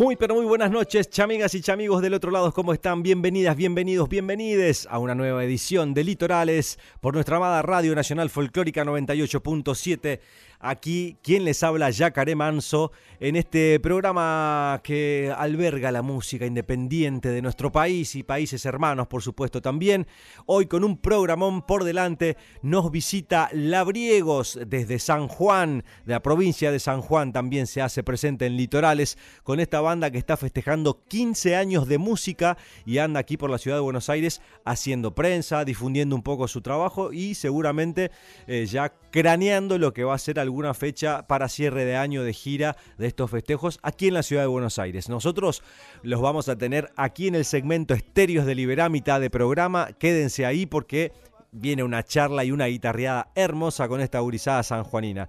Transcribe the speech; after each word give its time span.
Muy 0.00 0.16
pero 0.16 0.34
muy 0.34 0.46
buenas 0.46 0.70
noches, 0.70 1.10
chamigas 1.10 1.54
y 1.54 1.60
chamigos 1.60 2.00
del 2.00 2.14
otro 2.14 2.30
lado, 2.30 2.54
¿cómo 2.54 2.72
están? 2.72 3.02
Bienvenidas, 3.02 3.54
bienvenidos, 3.54 4.08
bienvenides 4.08 4.88
a 4.90 4.98
una 4.98 5.14
nueva 5.14 5.44
edición 5.44 5.92
de 5.92 6.04
Litorales 6.04 6.78
por 7.02 7.12
nuestra 7.12 7.36
amada 7.36 7.60
Radio 7.60 7.94
Nacional 7.94 8.30
Folclórica 8.30 8.82
98.7 8.82 10.20
Aquí 10.62 11.16
quien 11.22 11.44
les 11.44 11.62
habla, 11.62 11.88
Yacaré 11.88 12.34
Manso, 12.34 12.92
en 13.18 13.36
este 13.36 13.80
programa 13.80 14.78
que 14.84 15.32
alberga 15.34 15.90
la 15.90 16.02
música 16.02 16.44
independiente 16.44 17.30
de 17.30 17.40
nuestro 17.40 17.72
país 17.72 18.14
y 18.14 18.22
países 18.22 18.66
hermanos, 18.66 19.06
por 19.06 19.22
supuesto, 19.22 19.62
también. 19.62 20.06
Hoy 20.44 20.66
con 20.66 20.84
un 20.84 20.98
programón 20.98 21.62
por 21.62 21.84
delante 21.84 22.36
nos 22.60 22.90
visita 22.90 23.48
Labriegos 23.52 24.58
desde 24.66 24.98
San 24.98 25.28
Juan, 25.28 25.82
de 26.04 26.12
la 26.12 26.22
provincia 26.22 26.70
de 26.70 26.78
San 26.78 27.00
Juan, 27.00 27.32
también 27.32 27.66
se 27.66 27.80
hace 27.80 28.02
presente 28.02 28.44
en 28.44 28.58
Litorales, 28.58 29.16
con 29.42 29.60
esta 29.60 29.80
banda 29.80 30.10
que 30.10 30.18
está 30.18 30.36
festejando 30.36 31.02
15 31.08 31.56
años 31.56 31.88
de 31.88 31.96
música 31.96 32.58
y 32.84 32.98
anda 32.98 33.20
aquí 33.20 33.38
por 33.38 33.48
la 33.48 33.56
ciudad 33.56 33.78
de 33.78 33.82
Buenos 33.82 34.10
Aires 34.10 34.42
haciendo 34.66 35.14
prensa, 35.14 35.64
difundiendo 35.64 36.14
un 36.14 36.22
poco 36.22 36.48
su 36.48 36.60
trabajo 36.60 37.14
y 37.14 37.34
seguramente 37.34 38.10
eh, 38.46 38.66
ya 38.66 38.92
craneando 39.10 39.78
lo 39.78 39.92
que 39.92 40.04
va 40.04 40.14
a 40.14 40.18
ser 40.18 40.38
alguna 40.50 40.74
fecha 40.74 41.28
para 41.28 41.48
cierre 41.48 41.84
de 41.84 41.96
año 41.96 42.24
de 42.24 42.32
gira 42.32 42.76
de 42.98 43.06
estos 43.06 43.30
festejos 43.30 43.78
aquí 43.82 44.08
en 44.08 44.14
la 44.14 44.24
ciudad 44.24 44.42
de 44.42 44.48
Buenos 44.48 44.80
Aires. 44.80 45.08
Nosotros 45.08 45.62
los 46.02 46.20
vamos 46.20 46.48
a 46.48 46.58
tener 46.58 46.90
aquí 46.96 47.28
en 47.28 47.36
el 47.36 47.44
segmento 47.44 47.94
Estéreos 47.94 48.46
de 48.46 48.56
Liberá, 48.56 48.88
mitad 48.88 49.20
de 49.20 49.30
programa. 49.30 49.90
Quédense 49.98 50.44
ahí 50.44 50.66
porque 50.66 51.12
viene 51.52 51.84
una 51.84 52.02
charla 52.02 52.44
y 52.44 52.50
una 52.50 52.66
guitarreada 52.66 53.30
hermosa 53.36 53.86
con 53.86 54.00
esta 54.00 54.18
gurizada 54.18 54.64
sanjuanina. 54.64 55.28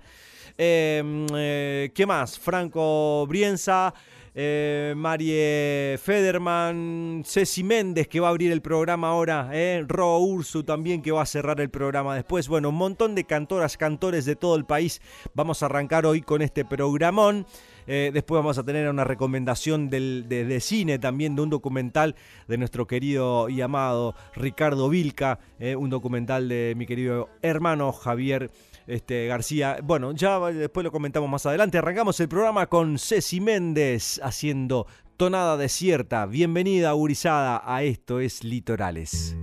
Em, 0.58 1.28
eh, 1.36 1.92
¿Qué 1.94 2.06
más? 2.08 2.40
Franco 2.40 3.26
Brienza, 3.28 3.94
eh, 4.34 4.94
Marie 4.96 5.98
Federman, 5.98 7.24
Ceci 7.26 7.64
Méndez 7.64 8.08
que 8.08 8.20
va 8.20 8.28
a 8.28 8.30
abrir 8.30 8.52
el 8.52 8.62
programa 8.62 9.10
ahora, 9.10 9.50
eh, 9.54 9.84
Ro 9.88 10.20
Ursu 10.20 10.64
también 10.64 11.02
que 11.02 11.12
va 11.12 11.24
a 11.24 11.26
cerrar 11.26 11.60
el 11.62 11.70
programa 11.70 12.16
después. 12.16 12.48
Bueno, 12.48 12.70
un 12.70 12.76
montón 12.76 13.16
de 13.16 13.26
cantoras, 13.26 13.78
cantores 13.78 14.26
de 14.26 14.36
todo 14.36 14.56
el 14.56 14.66
país. 14.66 15.02
Vamos 15.34 15.64
a 15.64 15.68
arrancar 15.68 16.06
hoy 16.06 16.22
con 16.22 16.42
este 16.42 16.66
programón. 16.66 17.46
Eh, 17.88 18.12
después 18.14 18.38
vamos 18.40 18.58
a 18.58 18.64
tener 18.64 18.88
una 18.90 19.04
recomendación 19.04 19.90
de, 19.90 20.60
cine 20.62 21.00
también, 21.00 21.36
de 21.36 21.42
un 21.42 21.50
documental 21.50 22.16
de 22.48 22.58
nuestro 22.58 22.88
querido 22.88 23.50
y 23.50 23.62
amado 23.62 24.16
Ricardo 24.36 24.90
Vilca, 24.90 25.40
eh, 25.60 25.76
un 25.76 25.90
documental 25.90 26.48
de 26.48 26.74
mi 26.78 26.86
querido 26.86 27.30
hermano 27.42 27.92
Javier 27.92 28.52
este, 28.88 29.28
García. 29.28 29.78
Bueno, 29.84 30.12
ya 30.14 30.40
después 30.52 30.84
lo 30.84 30.92
comentamos 30.92 31.30
más 31.30 31.46
adelante. 31.46 31.78
Arrancamos 31.78 32.20
el 32.20 32.30
programa 32.30 32.68
con 32.68 32.98
Ceci 32.98 33.40
Méndez 33.42 34.20
haciendo 34.24 34.88
Tonada 35.18 35.58
Desierta. 35.58 36.26
Bienvenida, 36.26 36.96
Urizada, 36.96 37.62
a 37.66 37.84
Esto 37.84 38.20
es 38.20 38.44
Litorales. 38.44 39.36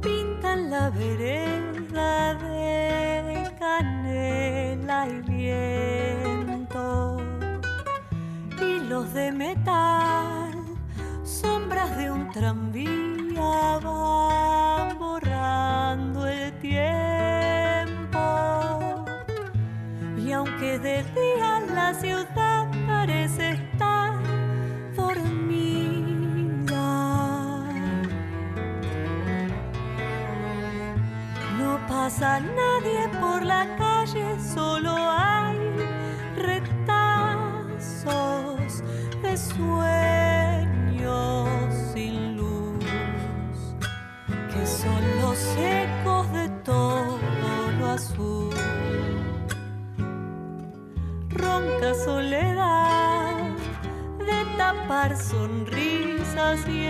Pintan 0.00 0.70
la 0.70 0.88
vereda 0.88 2.34
de 2.34 3.50
canela 3.58 5.06
y 5.08 5.20
viento. 5.30 7.18
Hilos 8.60 9.12
de 9.12 9.30
metal, 9.30 10.54
sombras 11.22 11.94
de 11.98 12.10
un 12.10 12.30
tranvía 12.30 13.78
van 13.82 14.98
borrando 14.98 16.26
el 16.26 16.58
tiempo. 16.60 18.18
Y 20.16 20.32
aunque 20.32 20.78
de 20.78 21.02
día 21.14 21.60
la 21.74 21.92
ciudad 21.92 22.23
pasa 32.04 32.38
nadie 32.38 33.08
por 33.18 33.42
la 33.42 33.64
calle, 33.78 34.36
solo 34.38 34.90
hay 34.94 35.58
retazos 36.36 38.04
de 39.22 39.34
sueños 39.54 40.68
sin 41.94 42.36
luz, 42.36 42.84
que 44.52 44.66
son 44.66 45.02
los 45.22 45.38
ecos 45.56 46.30
de 46.32 46.46
todo 46.62 47.18
lo 47.78 47.86
azul. 47.92 48.54
Ronca 51.30 51.94
soledad 52.04 53.48
de 54.18 54.44
tapar 54.58 55.16
sonrisas 55.16 56.68
y 56.68 56.86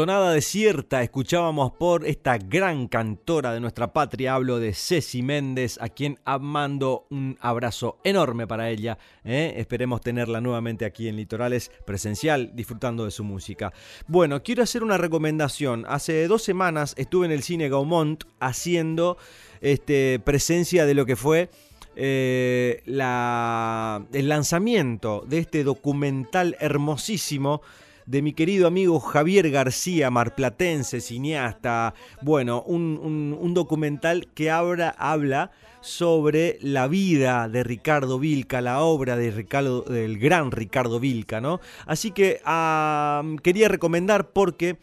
Tonada 0.00 0.32
desierta 0.32 1.02
escuchábamos 1.02 1.72
por 1.72 2.06
esta 2.06 2.38
gran 2.38 2.88
cantora 2.88 3.52
de 3.52 3.60
nuestra 3.60 3.92
patria, 3.92 4.32
hablo 4.32 4.58
de 4.58 4.72
Ceci 4.72 5.20
Méndez, 5.20 5.76
a 5.78 5.90
quien 5.90 6.18
mando 6.40 7.06
un 7.10 7.36
abrazo 7.38 7.98
enorme 8.02 8.46
para 8.46 8.70
ella. 8.70 8.96
¿eh? 9.24 9.52
Esperemos 9.58 10.00
tenerla 10.00 10.40
nuevamente 10.40 10.86
aquí 10.86 11.06
en 11.08 11.16
Litorales 11.16 11.70
presencial, 11.84 12.52
disfrutando 12.54 13.04
de 13.04 13.10
su 13.10 13.24
música. 13.24 13.74
Bueno, 14.06 14.42
quiero 14.42 14.62
hacer 14.62 14.82
una 14.82 14.96
recomendación. 14.96 15.84
Hace 15.86 16.26
dos 16.28 16.42
semanas 16.42 16.94
estuve 16.96 17.26
en 17.26 17.32
el 17.32 17.42
cine 17.42 17.68
Gaumont 17.68 18.24
haciendo 18.38 19.18
este, 19.60 20.18
presencia 20.24 20.86
de 20.86 20.94
lo 20.94 21.04
que 21.04 21.16
fue 21.16 21.50
eh, 21.94 22.80
la, 22.86 24.06
el 24.14 24.30
lanzamiento 24.30 25.26
de 25.28 25.40
este 25.40 25.62
documental 25.62 26.56
hermosísimo 26.58 27.60
de 28.10 28.22
mi 28.22 28.32
querido 28.32 28.66
amigo 28.66 28.98
Javier 28.98 29.50
García, 29.52 30.10
marplatense, 30.10 31.00
cineasta. 31.00 31.94
Bueno, 32.22 32.62
un, 32.66 33.36
un- 33.40 33.54
documental 33.54 34.26
que 34.34 34.50
habla, 34.50 34.88
habla 34.98 35.52
sobre 35.80 36.58
la 36.60 36.88
vida 36.88 37.48
de 37.48 37.62
Ricardo 37.62 38.18
Vilca, 38.18 38.60
la 38.60 38.80
obra 38.80 39.16
de 39.16 39.30
Ricardo, 39.30 39.82
del 39.82 40.18
gran 40.18 40.50
Ricardo 40.50 40.98
Vilca, 40.98 41.40
¿no? 41.40 41.60
Así 41.86 42.10
que 42.10 42.40
quería 43.44 43.68
recomendar 43.68 44.30
porque 44.30 44.78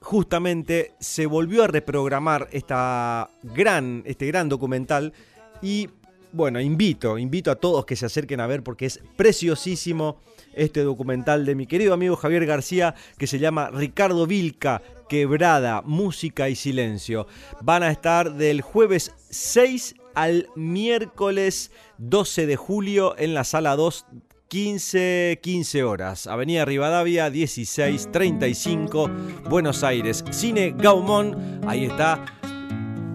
justamente 0.00 0.92
se 1.00 1.26
volvió 1.26 1.64
a 1.64 1.66
reprogramar 1.66 2.48
esta 2.52 3.30
gran, 3.42 4.04
este 4.06 4.28
gran 4.28 4.48
documental 4.48 5.12
y 5.60 5.88
bueno, 6.32 6.60
invito, 6.60 7.18
invito 7.18 7.50
a 7.50 7.56
todos 7.56 7.84
que 7.84 7.96
se 7.96 8.06
acerquen 8.06 8.40
a 8.40 8.46
ver 8.46 8.62
porque 8.62 8.86
es 8.86 9.00
preciosísimo 9.16 10.18
este 10.54 10.82
documental 10.82 11.44
de 11.44 11.54
mi 11.54 11.66
querido 11.66 11.94
amigo 11.94 12.16
Javier 12.16 12.46
García 12.46 12.94
que 13.18 13.26
se 13.26 13.38
llama 13.38 13.70
Ricardo 13.70 14.26
Vilca, 14.26 14.82
Quebrada, 15.08 15.82
Música 15.82 16.48
y 16.48 16.54
Silencio. 16.54 17.26
Van 17.60 17.82
a 17.82 17.90
estar 17.90 18.34
del 18.34 18.60
jueves 18.60 19.12
6 19.30 19.96
al 20.14 20.48
miércoles 20.56 21.70
12 21.98 22.46
de 22.46 22.56
julio 22.56 23.14
en 23.18 23.34
la 23.34 23.44
sala 23.44 23.76
2 23.76 24.06
15, 24.50 25.38
15 25.40 25.84
horas. 25.84 26.26
Avenida 26.26 26.64
Rivadavia 26.64 27.30
1635, 27.30 29.08
Buenos 29.48 29.84
Aires. 29.84 30.24
Cine 30.32 30.74
Gaumont, 30.76 31.36
ahí 31.68 31.84
está 31.84 32.24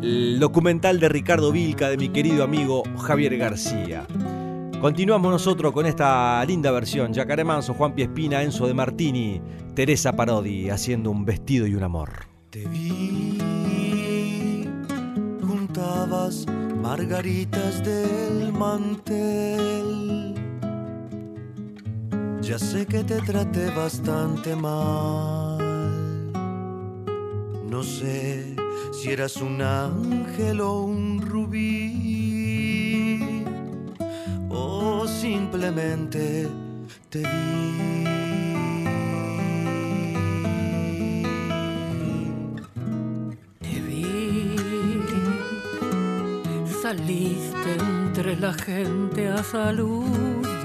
el 0.02 0.40
documental 0.40 1.02
de 1.02 1.10
Ricardo 1.10 1.52
Vilca 1.52 1.90
de 1.90 1.98
mi 1.98 2.08
querido 2.08 2.46
amigo 2.46 2.84
Javier 2.98 3.36
García. 3.38 4.08
Continuamos 4.86 5.32
nosotros 5.32 5.74
con 5.74 5.88
esta 5.88 6.46
linda 6.46 6.70
versión. 6.70 7.12
Yacaré 7.12 7.44
Manso, 7.44 7.74
Juan 7.74 7.96
Piespina, 7.96 8.44
Enzo 8.44 8.68
de 8.68 8.76
Martini, 8.76 9.42
Teresa 9.74 10.14
Parodi 10.14 10.70
haciendo 10.70 11.10
un 11.10 11.26
vestido 11.26 11.66
y 11.66 11.74
un 11.74 11.82
amor. 11.82 12.28
Te 12.52 12.68
vi, 12.68 13.40
juntabas 15.42 16.46
margaritas 16.80 17.84
del 17.84 18.54
mantel. 18.54 20.36
Ya 22.42 22.60
sé 22.60 22.86
que 22.86 23.04
te 23.04 23.20
traté 23.22 23.72
bastante 23.72 24.56
mal. 24.56 25.58
No 27.68 27.82
sé 27.82 28.56
si 28.94 29.10
eras 29.10 29.38
un 29.38 29.64
ángel 29.64 30.62
o 30.62 30.82
un 30.82 31.22
rubí. 31.22 32.35
Simplemente 35.26 36.48
te 37.10 37.18
vi. 37.18 38.04
Te 43.60 43.76
vi, 43.88 44.56
saliste 46.80 47.72
entre 47.80 48.36
la 48.36 48.54
gente 48.54 49.28
a 49.28 49.42
saludar. 49.42 50.60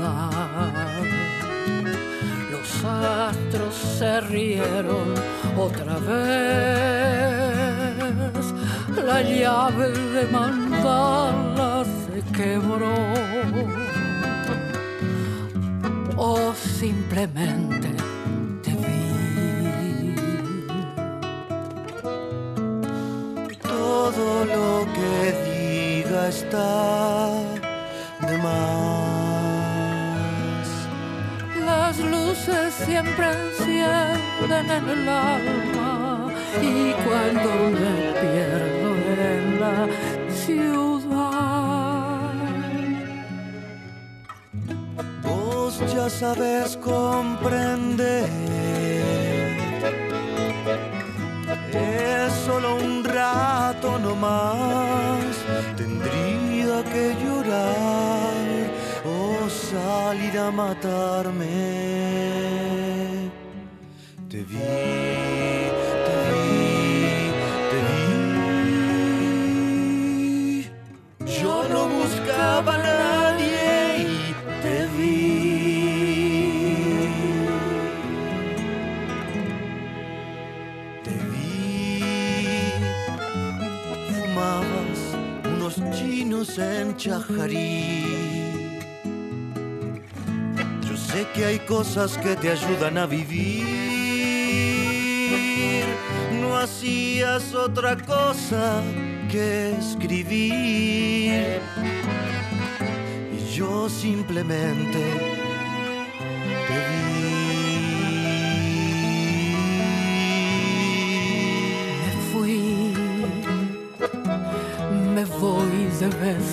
Los 2.52 2.84
astros 2.84 3.74
se 3.74 4.20
rieron 4.20 5.14
otra 5.56 5.96
vez. 6.00 7.24
La 9.06 9.22
llave 9.22 9.88
de 9.88 10.24
mandala 10.30 11.82
se 12.04 12.20
quebró. 12.36 12.94
O 16.22 16.52
simplemente 16.54 17.88
te 18.62 18.72
vi. 18.72 20.14
Todo 23.62 24.44
lo 24.44 24.86
que 24.92 25.32
diga 25.48 26.28
está 26.28 27.30
de 28.28 28.36
más. 28.36 28.68
Las 31.64 31.98
luces 32.00 32.74
siempre 32.84 33.26
encienden 33.46 34.70
en 34.78 34.88
el 34.90 35.08
alma 35.08 36.28
y 36.60 36.92
cuando 37.02 37.50
me 37.78 37.94
pierdo 38.20 38.90
en 39.32 39.58
la 39.58 39.88
ciudad, 40.28 40.99
ya 45.86 46.08
sabes 46.10 46.76
comprender. 46.76 48.28
Es 51.72 52.32
solo 52.46 52.76
un 52.76 53.04
rato 53.04 53.98
nomás. 53.98 55.36
Tendría 55.76 56.82
que 56.92 57.14
llorar 57.22 58.70
o 59.04 59.48
salir 59.48 60.38
a 60.38 60.50
matarme. 60.50 61.46
Te 64.28 64.42
vi, 64.44 65.09
en 87.30 87.36
Chajarí. 87.36 88.80
Yo 90.88 90.96
sé 90.96 91.26
que 91.34 91.44
hay 91.44 91.58
cosas 91.60 92.18
que 92.18 92.36
te 92.36 92.50
ayudan 92.50 92.98
a 92.98 93.06
vivir. 93.06 93.64
No 96.40 96.56
hacías 96.56 97.54
otra 97.54 97.96
cosa 97.96 98.82
que 99.30 99.72
escribir. 99.78 101.60
Y 103.32 103.54
yo 103.54 103.88
simplemente 103.88 105.39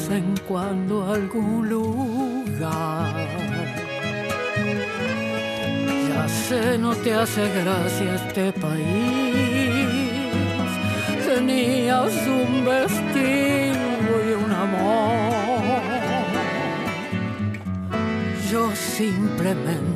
vez 0.07 0.17
en 0.17 0.35
cuando 0.47 1.05
algún 1.11 1.69
lugar. 1.69 3.13
Ya 6.09 6.27
sé, 6.27 6.77
no 6.77 6.95
te 6.95 7.13
hace 7.13 7.49
gracia 7.61 8.15
este 8.15 8.51
país. 8.53 8.85
Tenías 11.25 12.13
un 12.27 12.65
vestido 12.65 14.11
y 14.27 14.31
un 14.43 14.51
amor. 14.51 15.81
Yo 18.51 18.71
simplemente 18.75 19.86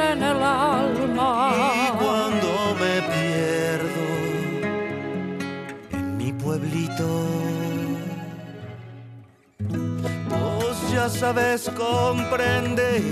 en 0.00 0.22
el 0.22 0.42
alma. 0.42 1.52
Y 1.74 1.90
cuando 2.02 2.76
me 2.80 2.94
pierdo 3.12 4.06
en 5.90 6.16
mi 6.16 6.32
pueblito, 6.32 7.08
vos 10.28 10.76
ya 10.92 11.08
sabes 11.08 11.70
comprender. 11.76 13.02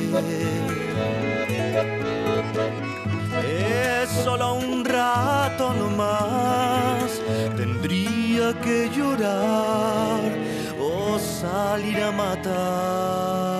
Es 3.43 4.11
solo 4.25 4.55
un 4.55 4.85
rato 4.85 5.73
nomás, 5.75 7.21
tendría 7.57 8.53
que 8.61 8.91
llorar 8.91 10.21
o 10.81 11.19
salir 11.19 12.03
a 12.03 12.11
matar. 12.11 13.60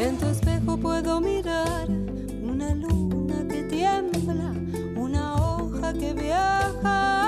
En 0.00 0.16
tu 0.16 0.28
espejo 0.28 0.78
puedo 0.78 1.20
mirar 1.20 1.86
una 2.42 2.74
luna 2.74 3.46
que 3.46 3.64
tiembla, 3.64 4.54
una 4.96 5.34
hoja 5.34 5.92
que 5.92 6.14
viaja 6.14 7.19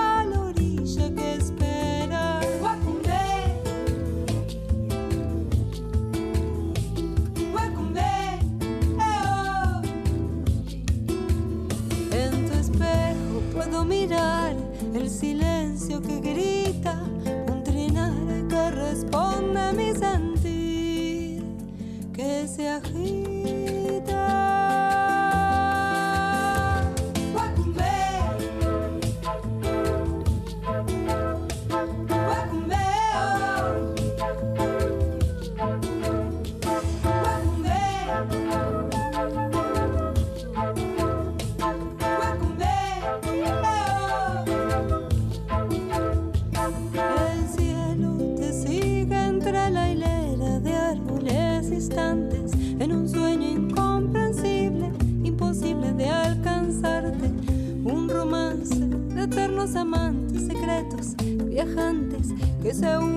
que 62.82 63.11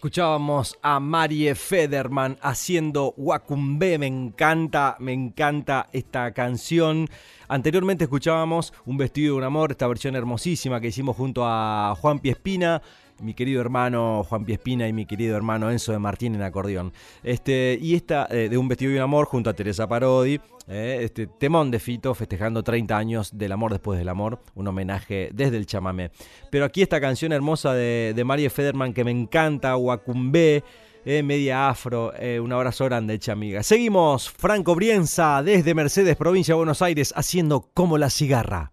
Escuchábamos 0.00 0.78
a 0.80 0.98
Marie 0.98 1.54
Federman 1.54 2.38
haciendo 2.40 3.12
Wacumbe. 3.18 3.98
Me 3.98 4.06
encanta, 4.06 4.96
me 4.98 5.12
encanta 5.12 5.90
esta 5.92 6.32
canción. 6.32 7.06
Anteriormente 7.48 8.04
escuchábamos 8.04 8.72
Un 8.86 8.96
vestido 8.96 9.34
de 9.34 9.38
un 9.40 9.44
amor, 9.44 9.72
esta 9.72 9.86
versión 9.86 10.16
hermosísima 10.16 10.80
que 10.80 10.88
hicimos 10.88 11.16
junto 11.16 11.42
a 11.44 11.94
Juan 12.00 12.18
Piespina, 12.18 12.80
mi 13.20 13.34
querido 13.34 13.60
hermano 13.60 14.24
Juan 14.24 14.44
Piespina 14.44 14.88
y 14.88 14.92
mi 14.92 15.06
querido 15.06 15.36
hermano 15.36 15.70
Enzo 15.70 15.92
de 15.92 15.98
Martín 15.98 16.34
en 16.34 16.42
acordeón. 16.42 16.92
Este, 17.22 17.78
y 17.80 17.94
esta 17.94 18.26
eh, 18.30 18.48
de 18.48 18.58
Un 18.58 18.68
vestido 18.68 18.92
de 18.92 18.98
un 18.98 19.02
amor 19.02 19.26
junto 19.26 19.50
a 19.50 19.54
Teresa 19.54 19.88
Parodi. 19.88 20.40
eh, 20.68 21.00
este 21.02 21.26
temón 21.26 21.70
de 21.70 21.80
Fito 21.80 22.14
festejando 22.14 22.62
30 22.62 22.96
años 22.96 23.30
del 23.36 23.52
amor 23.52 23.72
después 23.72 23.98
del 23.98 24.08
amor, 24.08 24.40
un 24.54 24.68
homenaje 24.68 25.30
desde 25.32 25.56
el 25.56 25.66
chamamé. 25.66 26.10
Pero 26.50 26.64
aquí 26.64 26.82
esta 26.82 27.00
canción 27.00 27.32
hermosa 27.32 27.74
de, 27.74 28.12
de 28.14 28.50
Federman 28.50 28.92
que 28.92 29.04
me 29.04 29.10
encanta, 29.10 29.76
Wacumbe, 29.76 30.62
eh, 31.04 31.22
media 31.22 31.68
afro, 31.68 32.12
eh, 32.16 32.38
un 32.40 32.52
abrazo 32.52 32.84
grande, 32.84 33.18
chamiga. 33.18 33.62
Seguimos, 33.62 34.30
Franco 34.30 34.74
Brienza 34.74 35.42
desde 35.42 35.74
Mercedes, 35.74 36.16
provincia 36.16 36.52
de 36.52 36.56
Buenos 36.58 36.82
Aires, 36.82 37.12
haciendo 37.16 37.70
como 37.72 37.96
la 37.96 38.10
cigarra. 38.10 38.72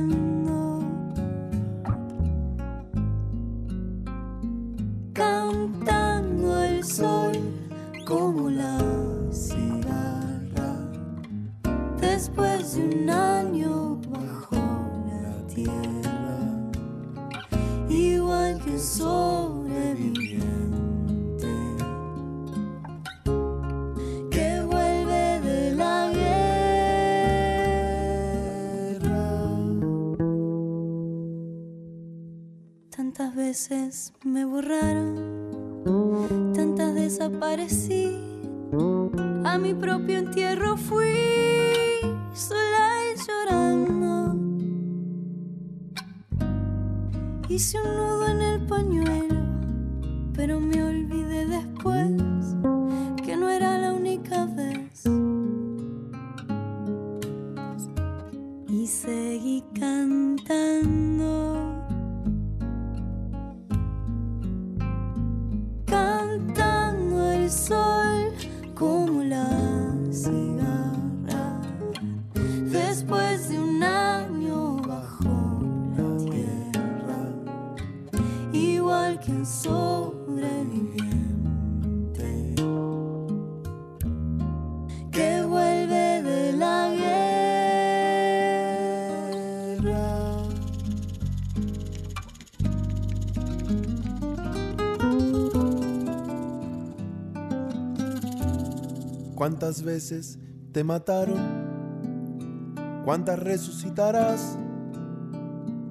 Me 34.25 34.43
borraron, 34.43 35.15
tantas 36.53 36.93
desaparecí. 36.93 38.17
A 39.45 39.57
mi 39.57 39.73
propio 39.73 40.19
entierro 40.19 40.75
fui 40.75 41.13
sola 42.33 42.89
y 43.07 43.15
llorando. 43.25 44.35
Hice 47.47 47.77
un 47.79 47.95
nudo 47.95 48.27
en 48.27 48.41
el 48.41 48.67
pañuelo, 48.67 49.35
pero 50.33 50.59
me 50.59 50.80
¿Cuántas 99.71 99.85
veces 99.85 100.37
te 100.73 100.83
mataron? 100.83 101.39
¿Cuántas 103.05 103.39
resucitarás? 103.39 104.57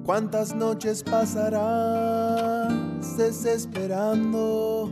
¿Cuántas 0.05 0.53
noches 0.53 1.01
pasarás 1.01 2.71
desesperando? 3.17 4.91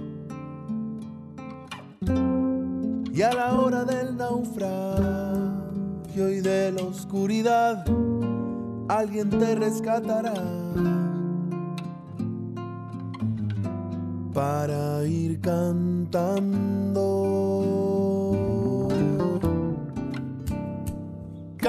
Y 3.14 3.22
a 3.22 3.32
la 3.32 3.54
hora 3.60 3.86
del 3.86 4.18
naufragio 4.18 4.72
y 6.32 6.42
de 6.42 6.72
la 6.72 6.82
oscuridad, 6.82 7.86
alguien 8.88 9.30
te 9.30 9.54
rescatará 9.54 10.34
para 14.34 15.06
ir 15.06 15.40
cantando. 15.42 16.80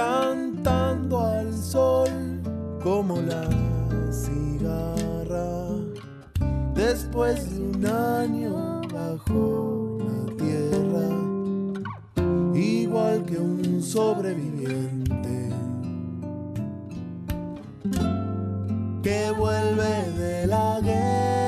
Cantando 0.00 1.20
al 1.20 1.52
sol 1.52 2.08
como 2.82 3.20
la 3.20 3.46
cigarra. 4.10 5.76
Después 6.74 7.54
de 7.54 7.60
un 7.60 7.84
año 7.84 8.80
bajo 8.94 9.98
la 10.08 10.36
tierra, 10.36 11.06
igual 12.54 13.26
que 13.26 13.36
un 13.36 13.82
sobreviviente 13.82 15.50
que 19.02 19.30
vuelve 19.36 20.12
de 20.16 20.46
la 20.46 20.80
guerra. 20.80 21.39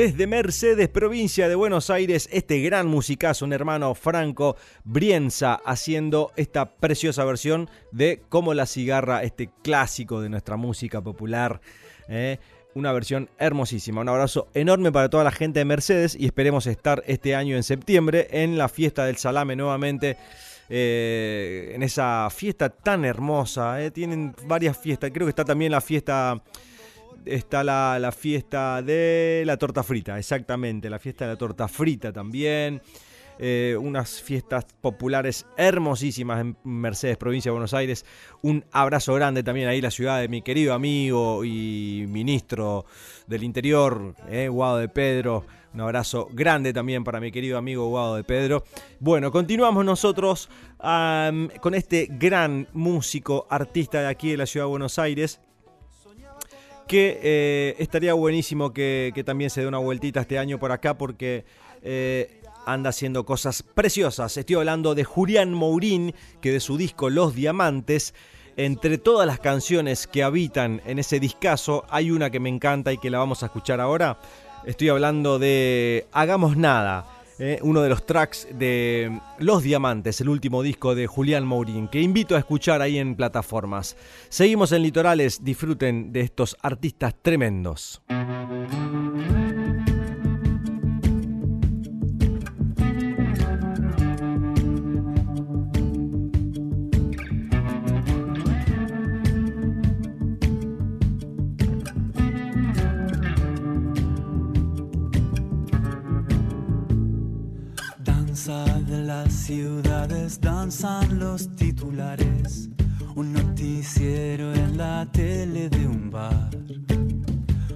Desde 0.00 0.26
Mercedes, 0.26 0.88
provincia 0.88 1.46
de 1.46 1.54
Buenos 1.54 1.90
Aires, 1.90 2.26
este 2.32 2.62
gran 2.62 2.86
musicazo, 2.86 3.44
un 3.44 3.52
hermano 3.52 3.94
Franco 3.94 4.56
Brienza, 4.82 5.60
haciendo 5.62 6.32
esta 6.36 6.74
preciosa 6.76 7.22
versión 7.26 7.68
de 7.92 8.22
Como 8.30 8.54
la 8.54 8.64
cigarra, 8.64 9.22
este 9.22 9.50
clásico 9.62 10.22
de 10.22 10.30
nuestra 10.30 10.56
música 10.56 11.02
popular. 11.02 11.60
¿eh? 12.08 12.38
Una 12.72 12.94
versión 12.94 13.28
hermosísima. 13.38 14.00
Un 14.00 14.08
abrazo 14.08 14.48
enorme 14.54 14.90
para 14.90 15.10
toda 15.10 15.22
la 15.22 15.32
gente 15.32 15.58
de 15.58 15.66
Mercedes 15.66 16.16
y 16.18 16.24
esperemos 16.24 16.66
estar 16.66 17.02
este 17.06 17.34
año 17.34 17.54
en 17.54 17.62
septiembre 17.62 18.26
en 18.30 18.56
la 18.56 18.70
fiesta 18.70 19.04
del 19.04 19.18
salame 19.18 19.54
nuevamente. 19.54 20.16
eh, 20.70 21.72
en 21.74 21.82
esa 21.82 22.30
fiesta 22.30 22.70
tan 22.70 23.04
hermosa. 23.04 23.82
¿eh? 23.82 23.90
Tienen 23.90 24.34
varias 24.46 24.78
fiestas. 24.78 25.10
Creo 25.12 25.26
que 25.26 25.30
está 25.30 25.44
también 25.44 25.72
la 25.72 25.82
fiesta 25.82 26.40
está 27.24 27.64
la, 27.64 27.98
la 27.98 28.12
fiesta 28.12 28.82
de 28.82 29.42
la 29.46 29.56
torta 29.56 29.82
frita, 29.82 30.18
exactamente, 30.18 30.90
la 30.90 30.98
fiesta 30.98 31.24
de 31.24 31.32
la 31.32 31.38
torta 31.38 31.68
frita 31.68 32.12
también. 32.12 32.80
Eh, 33.42 33.74
unas 33.80 34.20
fiestas 34.20 34.66
populares 34.82 35.46
hermosísimas 35.56 36.42
en 36.42 36.58
Mercedes, 36.62 37.16
provincia 37.16 37.48
de 37.48 37.52
Buenos 37.54 37.72
Aires. 37.72 38.04
Un 38.42 38.66
abrazo 38.70 39.14
grande 39.14 39.42
también 39.42 39.66
ahí 39.66 39.80
la 39.80 39.90
ciudad 39.90 40.20
de 40.20 40.28
mi 40.28 40.42
querido 40.42 40.74
amigo 40.74 41.42
y 41.42 42.04
ministro 42.06 42.84
del 43.26 43.42
Interior, 43.42 44.14
eh, 44.28 44.48
Guado 44.48 44.76
de 44.76 44.90
Pedro. 44.90 45.46
Un 45.72 45.80
abrazo 45.80 46.28
grande 46.32 46.74
también 46.74 47.02
para 47.02 47.18
mi 47.18 47.32
querido 47.32 47.56
amigo 47.56 47.88
Guado 47.88 48.16
de 48.16 48.24
Pedro. 48.24 48.62
Bueno, 48.98 49.32
continuamos 49.32 49.86
nosotros 49.86 50.50
con 50.78 51.74
este 51.74 52.08
gran 52.10 52.68
músico, 52.74 53.46
artista 53.48 54.02
de 54.02 54.08
aquí 54.08 54.32
de 54.32 54.36
la 54.36 54.44
ciudad 54.44 54.66
de 54.66 54.70
Buenos 54.70 54.98
Aires 54.98 55.40
que 56.90 57.20
eh, 57.22 57.76
estaría 57.78 58.14
buenísimo 58.14 58.72
que, 58.72 59.22
también 59.24 59.48
se 59.48 59.60
dé 59.60 59.68
una 59.68 59.78
vueltita 59.78 60.22
este 60.22 60.40
año 60.40 60.58
por 60.58 60.72
acá 60.72 60.98
porque 60.98 61.44
eh, 61.84 62.40
anda 62.66 62.90
haciendo 62.90 63.24
cosas 63.24 63.62
preciosas. 63.62 64.36
Estoy 64.36 64.56
hablando 64.56 64.96
de 64.96 65.04
Julián 65.04 65.54
Mourín, 65.54 66.16
que 66.40 66.50
de 66.50 66.58
su 66.58 66.76
disco 66.76 67.08
Los 67.08 67.36
Diamantes, 67.36 68.12
entre 68.56 68.98
todas 68.98 69.24
las 69.24 69.38
canciones 69.38 70.08
que 70.08 70.24
habitan 70.24 70.82
en 70.84 70.98
ese 70.98 71.20
discazo, 71.20 71.84
hay 71.90 72.10
una 72.10 72.28
que 72.28 72.40
me 72.40 72.48
encanta 72.48 72.92
y 72.92 72.98
que 72.98 73.08
la 73.08 73.18
vamos 73.18 73.44
a 73.44 73.46
escuchar 73.46 73.80
ahora. 73.80 74.18
Estoy 74.66 74.88
hablando 74.88 75.38
de 75.38 76.08
Hagamos 76.10 76.56
Nada. 76.56 77.19
Eh, 77.40 77.58
uno 77.62 77.80
de 77.80 77.88
los 77.88 78.04
tracks 78.04 78.46
de 78.52 79.18
Los 79.38 79.62
Diamantes, 79.62 80.20
el 80.20 80.28
último 80.28 80.62
disco 80.62 80.94
de 80.94 81.06
Julián 81.06 81.46
Mourín, 81.46 81.88
que 81.88 82.02
invito 82.02 82.36
a 82.36 82.38
escuchar 82.38 82.82
ahí 82.82 82.98
en 82.98 83.16
plataformas. 83.16 83.96
Seguimos 84.28 84.72
en 84.72 84.82
Litorales, 84.82 85.42
disfruten 85.42 86.12
de 86.12 86.20
estos 86.20 86.54
artistas 86.60 87.14
tremendos. 87.22 88.02
Noches 109.10 110.40
danzan 110.40 111.18
los 111.18 111.54
titulares, 111.56 112.68
un 113.16 113.32
noticiero 113.32 114.54
en 114.54 114.76
la 114.76 115.06
tele 115.10 115.68
de 115.68 115.86
un 115.86 116.10
bar, 116.10 116.50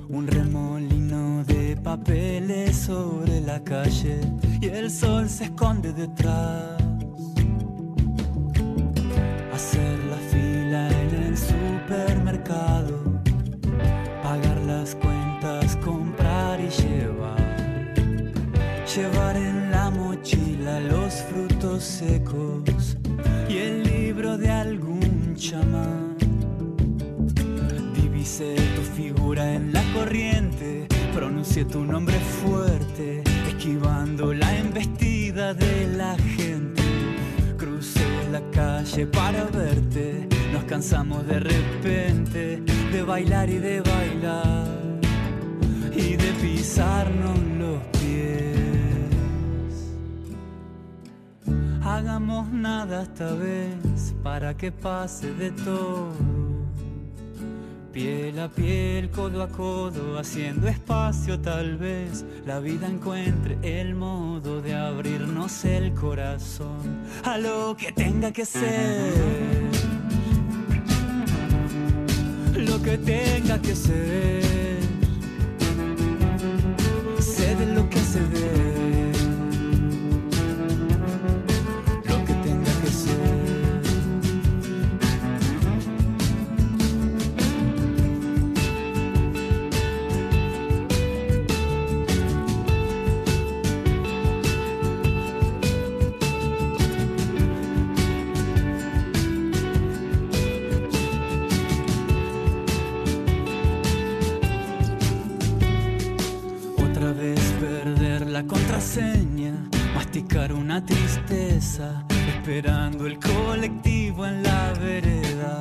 un 0.09 0.27
remolino 0.27 1.42
de 1.44 1.77
papeles 1.77 2.77
sobre 2.77 3.40
la 3.40 3.62
calle 3.64 4.20
y 4.61 4.66
el 4.66 4.90
sol 4.90 5.29
se 5.29 5.44
esconde 5.44 5.92
detrás. 5.92 6.77
Hacer 9.53 9.99
la 10.11 10.18
fila 10.31 10.88
en 11.03 11.23
el 11.23 11.37
supermercado, 11.37 13.20
pagar 14.23 14.59
las 14.66 14.94
cuentas, 14.94 15.77
comprar 15.85 16.61
y 16.61 16.68
llevar, 16.68 17.94
llevar 18.94 19.37
secos 21.85 22.97
y 23.49 23.59
el 23.59 23.83
libro 23.83 24.38
de 24.38 24.51
algún 24.51 25.35
chamán. 25.37 26.16
Divisé 27.94 28.57
tu 28.75 28.83
figura 28.97 29.55
en 29.55 29.73
la 29.73 29.83
corriente, 29.92 30.87
pronuncié 31.12 31.64
tu 31.66 31.85
nombre 31.85 32.18
fuerte, 32.18 33.23
esquivando 33.49 34.33
la 34.33 34.57
embestida 34.57 35.53
de 35.53 35.87
la 35.88 36.16
gente. 36.37 36.83
Crucé 37.59 38.07
la 38.33 38.40
calle 38.51 39.07
para 39.07 39.44
verte, 39.44 40.27
nos 40.53 40.64
cansamos 40.64 41.27
de 41.27 41.40
repente 41.40 42.62
de 42.92 43.03
bailar 43.03 43.51
y 43.51 43.59
de 43.59 43.81
bailar 43.83 44.66
y 45.94 46.16
de 46.16 46.33
pisarnos 46.40 47.38
los 47.59 47.93
Hagamos 51.94 52.50
nada 52.50 53.02
esta 53.02 53.33
vez 53.35 54.12
para 54.20 54.52
que 54.52 54.72
pase 54.72 55.33
de 55.35 55.52
todo. 55.52 56.12
Piel 57.92 58.37
a 58.40 58.48
piel, 58.48 59.11
codo 59.11 59.44
a 59.44 59.48
codo, 59.48 60.18
haciendo 60.18 60.66
espacio 60.66 61.38
tal 61.38 61.76
vez 61.76 62.24
la 62.44 62.59
vida 62.59 62.88
encuentre 62.88 63.59
el 63.62 63.94
modo 63.94 64.61
de 64.61 64.74
abrirnos 64.74 65.64
el 65.64 65.94
corazón 65.94 66.83
a 67.22 67.38
lo 67.38 67.76
que 67.76 67.92
tenga 67.92 68.33
que 68.33 68.44
ser. 68.44 69.12
Lo 72.57 72.83
que 72.83 72.98
tenga 72.98 73.62
que 73.62 73.76
ser. 73.76 74.63
Esperando 112.44 113.07
el 113.07 113.18
colectivo 113.18 114.26
en 114.26 114.42
la 114.42 114.74
vereda. 114.74 115.59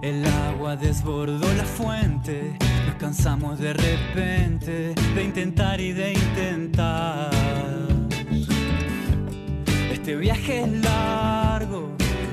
El 0.00 0.24
agua 0.24 0.76
desbordó 0.76 1.52
la 1.54 1.64
fuente, 1.64 2.56
nos 2.86 2.94
cansamos 2.94 3.58
de 3.58 3.72
repente 3.72 4.94
de 5.16 5.24
intentar 5.24 5.80
y 5.80 5.90
de 5.92 6.12
intentar. 6.12 7.30
Este 9.92 10.14
viaje 10.14 10.60
es 10.60 10.72
largo 10.84 11.90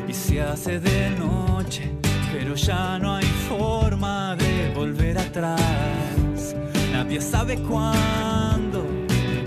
y 0.08 0.14
se 0.14 0.40
hace 0.40 0.80
de 0.80 1.10
noche, 1.18 1.92
pero 2.32 2.54
ya 2.54 3.00
no 3.00 3.16
hay 3.16 3.26
forma 3.50 4.36
de 4.36 4.72
volver 4.76 5.18
atrás. 5.18 6.56
Nadie 6.92 7.20
sabe 7.20 7.58
cuándo 7.64 8.86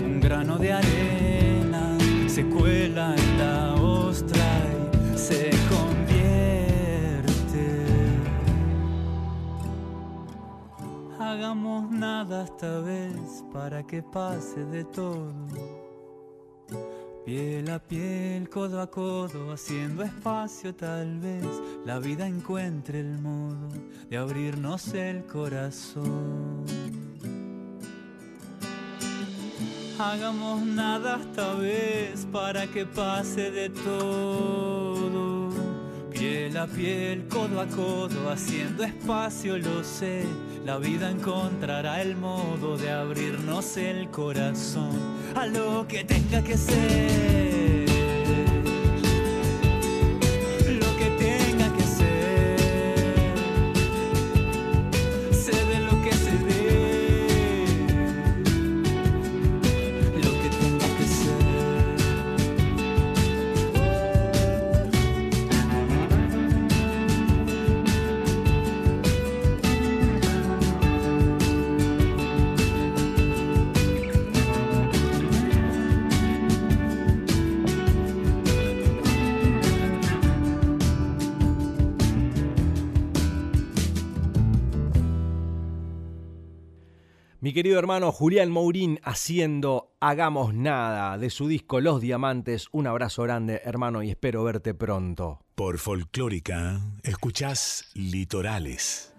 un 0.03 0.19
grano 0.19 0.57
de 0.57 0.73
arena 0.73 1.97
se 2.27 2.45
cuela 2.45 3.13
en 3.17 3.37
Hagamos 11.31 11.89
nada 11.89 12.43
esta 12.43 12.81
vez 12.81 13.41
para 13.53 13.83
que 13.83 14.03
pase 14.03 14.65
de 14.65 14.83
todo. 14.83 15.31
Piel 17.25 17.69
a 17.71 17.79
piel, 17.79 18.49
codo 18.49 18.81
a 18.81 18.87
codo, 18.87 19.53
haciendo 19.53 20.03
espacio 20.03 20.75
tal 20.75 21.19
vez 21.19 21.47
la 21.85 21.99
vida 21.99 22.27
encuentre 22.27 22.99
el 22.99 23.17
modo 23.17 23.69
de 24.09 24.17
abrirnos 24.17 24.93
el 24.93 25.25
corazón. 25.25 26.65
Hagamos 29.97 30.63
nada 30.63 31.17
esta 31.21 31.53
vez 31.53 32.27
para 32.29 32.67
que 32.67 32.85
pase 32.85 33.51
de 33.51 33.69
todo. 33.69 34.90
Piel 36.21 36.55
a 36.55 36.67
piel, 36.67 37.27
codo 37.27 37.59
a 37.59 37.65
codo, 37.65 38.29
haciendo 38.29 38.83
espacio, 38.83 39.57
lo 39.57 39.83
sé. 39.83 40.23
La 40.63 40.77
vida 40.77 41.09
encontrará 41.09 41.99
el 41.99 42.15
modo 42.15 42.77
de 42.77 42.91
abrirnos 42.91 43.75
el 43.75 44.07
corazón 44.11 44.99
a 45.33 45.47
lo 45.47 45.87
que 45.87 46.03
tenga 46.03 46.43
que 46.43 46.57
ser. 46.57 47.50
Mi 87.51 87.55
querido 87.55 87.77
hermano 87.77 88.13
Julián 88.13 88.49
Mourín 88.49 89.01
haciendo 89.03 89.91
Hagamos 89.99 90.53
Nada 90.53 91.17
de 91.17 91.29
su 91.29 91.49
disco 91.49 91.81
Los 91.81 91.99
Diamantes. 91.99 92.69
Un 92.71 92.87
abrazo 92.87 93.23
grande, 93.23 93.61
hermano, 93.65 94.01
y 94.03 94.09
espero 94.09 94.45
verte 94.45 94.73
pronto. 94.73 95.41
Por 95.53 95.77
Folclórica, 95.77 96.79
escuchás 97.03 97.91
Litorales. 97.93 99.13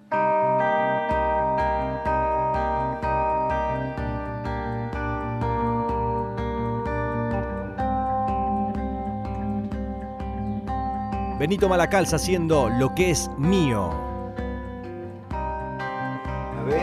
Benito 11.39 11.69
Malacalza 11.69 12.17
haciendo 12.17 12.71
Lo 12.71 12.95
que 12.95 13.11
es 13.11 13.29
mío. 13.37 14.12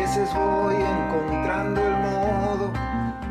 Veces 0.09 0.33
voy 0.33 0.73
encontrando 0.73 1.85
el 1.85 1.97
modo, 1.97 2.73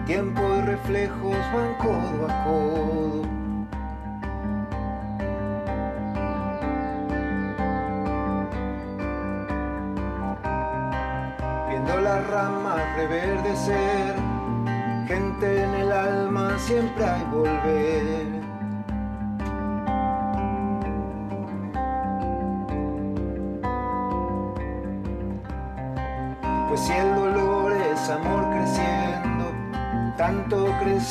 tiempo 0.07 0.41
y 0.59 0.61
reflejos 0.61 1.37
van 1.53 1.75
codo 1.75 2.29
a 2.29 2.45
codo. 2.45 3.23
Viendo 11.69 12.01
las 12.01 12.27
ramas 12.29 12.97
reverdecer, 12.97 14.15
gente 15.09 15.65
en 15.65 15.75
el 15.75 15.91
alma 15.91 16.57
siempre 16.61 17.05
hay 17.05 17.25
volver. 17.25 18.38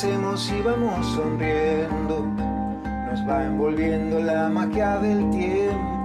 Y 0.04 0.62
vamos 0.62 1.04
sonriendo. 1.06 2.24
Nos 3.10 3.28
va 3.28 3.46
envolviendo 3.46 4.20
la 4.20 4.48
magia 4.48 4.96
del 5.00 5.28
tiempo. 5.30 5.97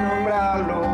Nombrarlo. 0.00 0.89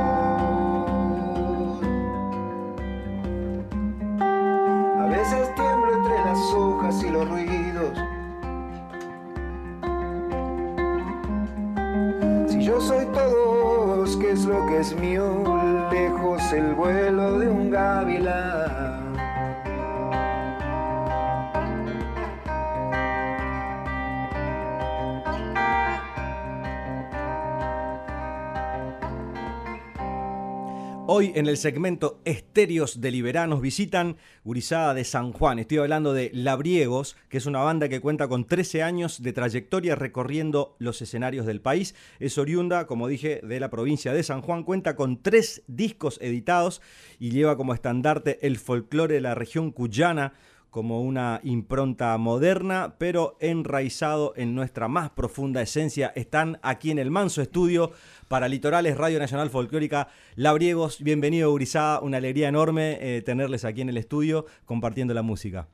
Hoy 31.19 31.33
en 31.35 31.47
el 31.47 31.57
segmento 31.57 32.21
Estéreos 32.27 33.01
de 33.01 33.11
Liberá 33.11 33.47
nos 33.47 33.63
visitan 33.63 34.19
Gurizada 34.45 34.93
de 34.93 35.03
San 35.03 35.33
Juan. 35.33 35.59
Estoy 35.59 35.79
hablando 35.79 36.13
de 36.13 36.31
Labriegos, 36.35 37.17
que 37.31 37.39
es 37.39 37.47
una 37.47 37.61
banda 37.61 37.89
que 37.89 38.03
cuenta 38.03 38.29
con 38.29 38.45
13 38.45 38.83
años 38.83 39.23
de 39.23 39.33
trayectoria 39.33 39.95
recorriendo 39.95 40.77
los 40.79 41.01
escenarios 41.01 41.47
del 41.47 41.63
país. 41.63 41.95
Es 42.21 42.37
oriunda, 42.37 42.87
como 42.87 43.09
dije, 43.09 43.41
de 43.43 43.61
la 43.61 43.71
provincia 43.71 44.13
de 44.13 44.23
San 44.23 44.43
Juan. 44.43 44.63
Cuenta 44.63 44.95
con 44.95 45.23
tres 45.23 45.63
discos 45.67 46.19
editados 46.21 46.83
y 47.19 47.31
lleva 47.31 47.57
como 47.57 47.73
estandarte 47.73 48.47
el 48.47 48.59
folclore 48.59 49.15
de 49.15 49.23
la 49.23 49.35
región 49.35 49.71
cuyana 49.71 50.35
como 50.77 51.01
una 51.01 51.41
impronta 51.43 52.19
moderna, 52.19 52.97
pero 52.99 53.39
enraizado 53.41 54.35
en 54.37 54.55
nuestra 54.55 54.89
más 54.89 55.09
profunda 55.09 55.63
esencia. 55.63 56.13
Están 56.15 56.59
aquí 56.61 56.91
en 56.91 56.99
el 56.99 57.11
Manso 57.11 57.41
Estudio 57.41 57.93
para 58.29 58.47
Litorales 58.47 58.99
Radio 58.99 59.19
Nacional 59.19 59.49
Folclórica. 59.49 60.09
Labriegos, 60.35 61.03
bienvenido 61.03 61.51
Gurizada, 61.51 62.01
una 62.01 62.19
alegría 62.19 62.49
enorme 62.49 62.99
eh, 63.01 63.23
tenerles 63.23 63.65
aquí 63.65 63.81
en 63.81 63.89
el 63.89 63.97
estudio 63.97 64.45
compartiendo 64.67 65.15
la 65.15 65.23
música. 65.23 65.67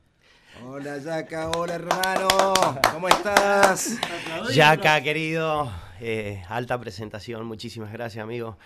Hola 0.65 0.97
Yaca, 0.97 1.49
hola 1.49 1.75
hermano, 1.75 2.53
¿cómo 2.93 3.09
estás? 3.09 3.97
Yaca, 4.53 5.03
querido, 5.03 5.69
eh, 5.99 6.41
alta 6.47 6.79
presentación, 6.79 7.45
muchísimas 7.45 7.91
gracias, 7.91 8.23
amigo. 8.23 8.57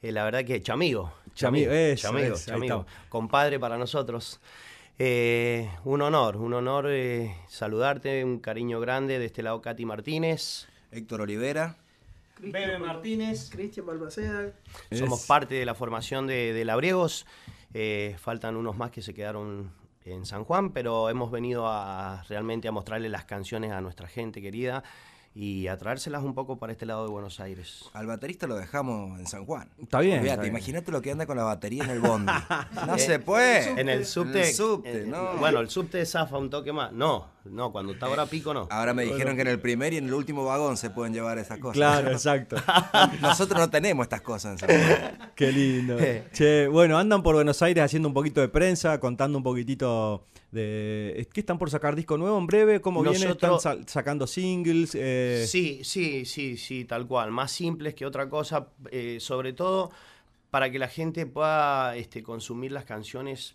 Eh, 0.00 0.10
la 0.10 0.24
verdad 0.24 0.42
que 0.42 0.62
chamigo, 0.62 1.12
Chamigo, 1.34 1.70
eso 1.70 2.08
chamigo, 2.08 2.34
es, 2.34 2.46
chamigo. 2.46 2.86
está. 2.88 3.08
compadre 3.10 3.60
para 3.60 3.76
nosotros. 3.76 4.40
Eh, 4.98 5.68
un 5.84 6.02
honor, 6.02 6.36
un 6.36 6.52
honor 6.54 6.86
eh, 6.88 7.34
saludarte, 7.48 8.24
un 8.24 8.38
cariño 8.38 8.78
grande 8.80 9.18
de 9.18 9.26
este 9.26 9.42
lado 9.42 9.60
Katy 9.62 9.84
Martínez. 9.84 10.68
Héctor 10.90 11.22
Olivera. 11.22 11.76
Bebe 12.38 12.78
Martínez. 12.78 13.50
Cristian 13.50 13.86
Balmaceda. 13.86 14.52
Somos 14.92 15.20
Es- 15.22 15.26
parte 15.26 15.54
de 15.54 15.64
la 15.64 15.74
formación 15.74 16.26
de, 16.26 16.52
de 16.52 16.64
Labriegos. 16.64 17.26
Eh, 17.74 18.16
faltan 18.18 18.56
unos 18.56 18.76
más 18.76 18.90
que 18.90 19.00
se 19.02 19.14
quedaron 19.14 19.72
en 20.04 20.26
San 20.26 20.44
Juan, 20.44 20.70
pero 20.72 21.08
hemos 21.08 21.30
venido 21.30 21.66
a 21.68 22.22
realmente 22.28 22.68
a 22.68 22.72
mostrarle 22.72 23.08
las 23.08 23.24
canciones 23.24 23.72
a 23.72 23.80
nuestra 23.80 24.08
gente 24.08 24.42
querida 24.42 24.82
y 25.34 25.66
a 25.68 25.78
traérselas 25.78 26.22
un 26.22 26.34
poco 26.34 26.58
para 26.58 26.72
este 26.72 26.84
lado 26.84 27.04
de 27.04 27.10
Buenos 27.10 27.40
Aires. 27.40 27.84
Al 27.94 28.06
baterista 28.06 28.46
lo 28.46 28.56
dejamos 28.56 29.18
en 29.18 29.26
San 29.26 29.46
Juan. 29.46 29.68
Está 29.80 30.00
bien, 30.00 30.22
bien. 30.22 30.44
imagínate 30.44 30.92
lo 30.92 31.00
que 31.00 31.10
anda 31.10 31.26
con 31.26 31.36
la 31.36 31.44
batería 31.44 31.84
en 31.84 31.90
el 31.90 32.00
bondi. 32.00 32.32
No 32.86 32.98
se 32.98 33.18
puede. 33.18 33.80
En 33.80 33.88
el 33.88 34.04
subte. 34.04 34.48
El 34.48 34.54
subte, 34.54 35.02
eh, 35.02 35.06
no. 35.06 35.36
Bueno, 35.36 35.60
el 35.60 35.70
subte 35.70 36.04
zafa 36.04 36.36
un 36.36 36.50
toque 36.50 36.72
más. 36.72 36.92
No, 36.92 37.28
no, 37.44 37.72
cuando 37.72 37.92
está 37.92 38.06
ahora 38.06 38.26
pico 38.26 38.54
no. 38.54 38.68
Ahora 38.70 38.94
me 38.94 39.04
dijeron 39.04 39.34
que 39.36 39.42
en 39.42 39.48
el 39.48 39.60
primer 39.60 39.92
y 39.92 39.96
en 39.96 40.06
el 40.06 40.14
último 40.14 40.44
vagón 40.44 40.76
se 40.76 40.90
pueden 40.90 41.12
llevar 41.12 41.38
esas 41.38 41.58
cosas. 41.58 41.74
Claro, 41.76 42.10
exacto. 42.12 42.56
Nosotros 43.20 43.58
no 43.58 43.68
tenemos 43.70 44.04
estas 44.04 44.20
cosas 44.20 44.62
en 44.62 44.68
San. 44.68 45.32
Qué 45.34 45.50
lindo. 45.52 45.96
Che, 46.32 46.68
bueno, 46.68 46.98
andan 46.98 47.22
por 47.22 47.34
Buenos 47.34 47.60
Aires 47.62 47.84
haciendo 47.84 48.08
un 48.08 48.14
poquito 48.14 48.40
de 48.40 48.48
prensa, 48.48 49.00
contando 49.00 49.38
un 49.38 49.44
poquitito 49.44 50.24
de... 50.50 51.26
¿Qué 51.32 51.40
están 51.40 51.58
por 51.58 51.70
sacar 51.70 51.96
disco 51.96 52.16
nuevo 52.18 52.38
en 52.38 52.46
breve? 52.46 52.80
¿Cómo 52.80 53.02
viene? 53.02 53.16
¿Están 53.30 53.50
Nosotros- 53.50 53.84
sacando 53.86 54.26
singles? 54.26 54.94
Eh, 54.94 55.44
Sí, 55.48 55.80
sí, 55.82 56.24
sí, 56.24 56.56
sí, 56.56 56.84
tal 56.84 57.06
cual. 57.06 57.30
Más 57.30 57.50
simples 57.50 57.94
que 57.94 58.06
otra 58.06 58.28
cosa, 58.28 58.68
eh, 58.90 59.18
sobre 59.20 59.52
todo 59.52 59.90
para 60.50 60.70
que 60.70 60.78
la 60.78 60.88
gente 60.88 61.24
pueda 61.26 61.96
este, 61.96 62.22
consumir 62.22 62.72
las 62.72 62.84
canciones 62.84 63.54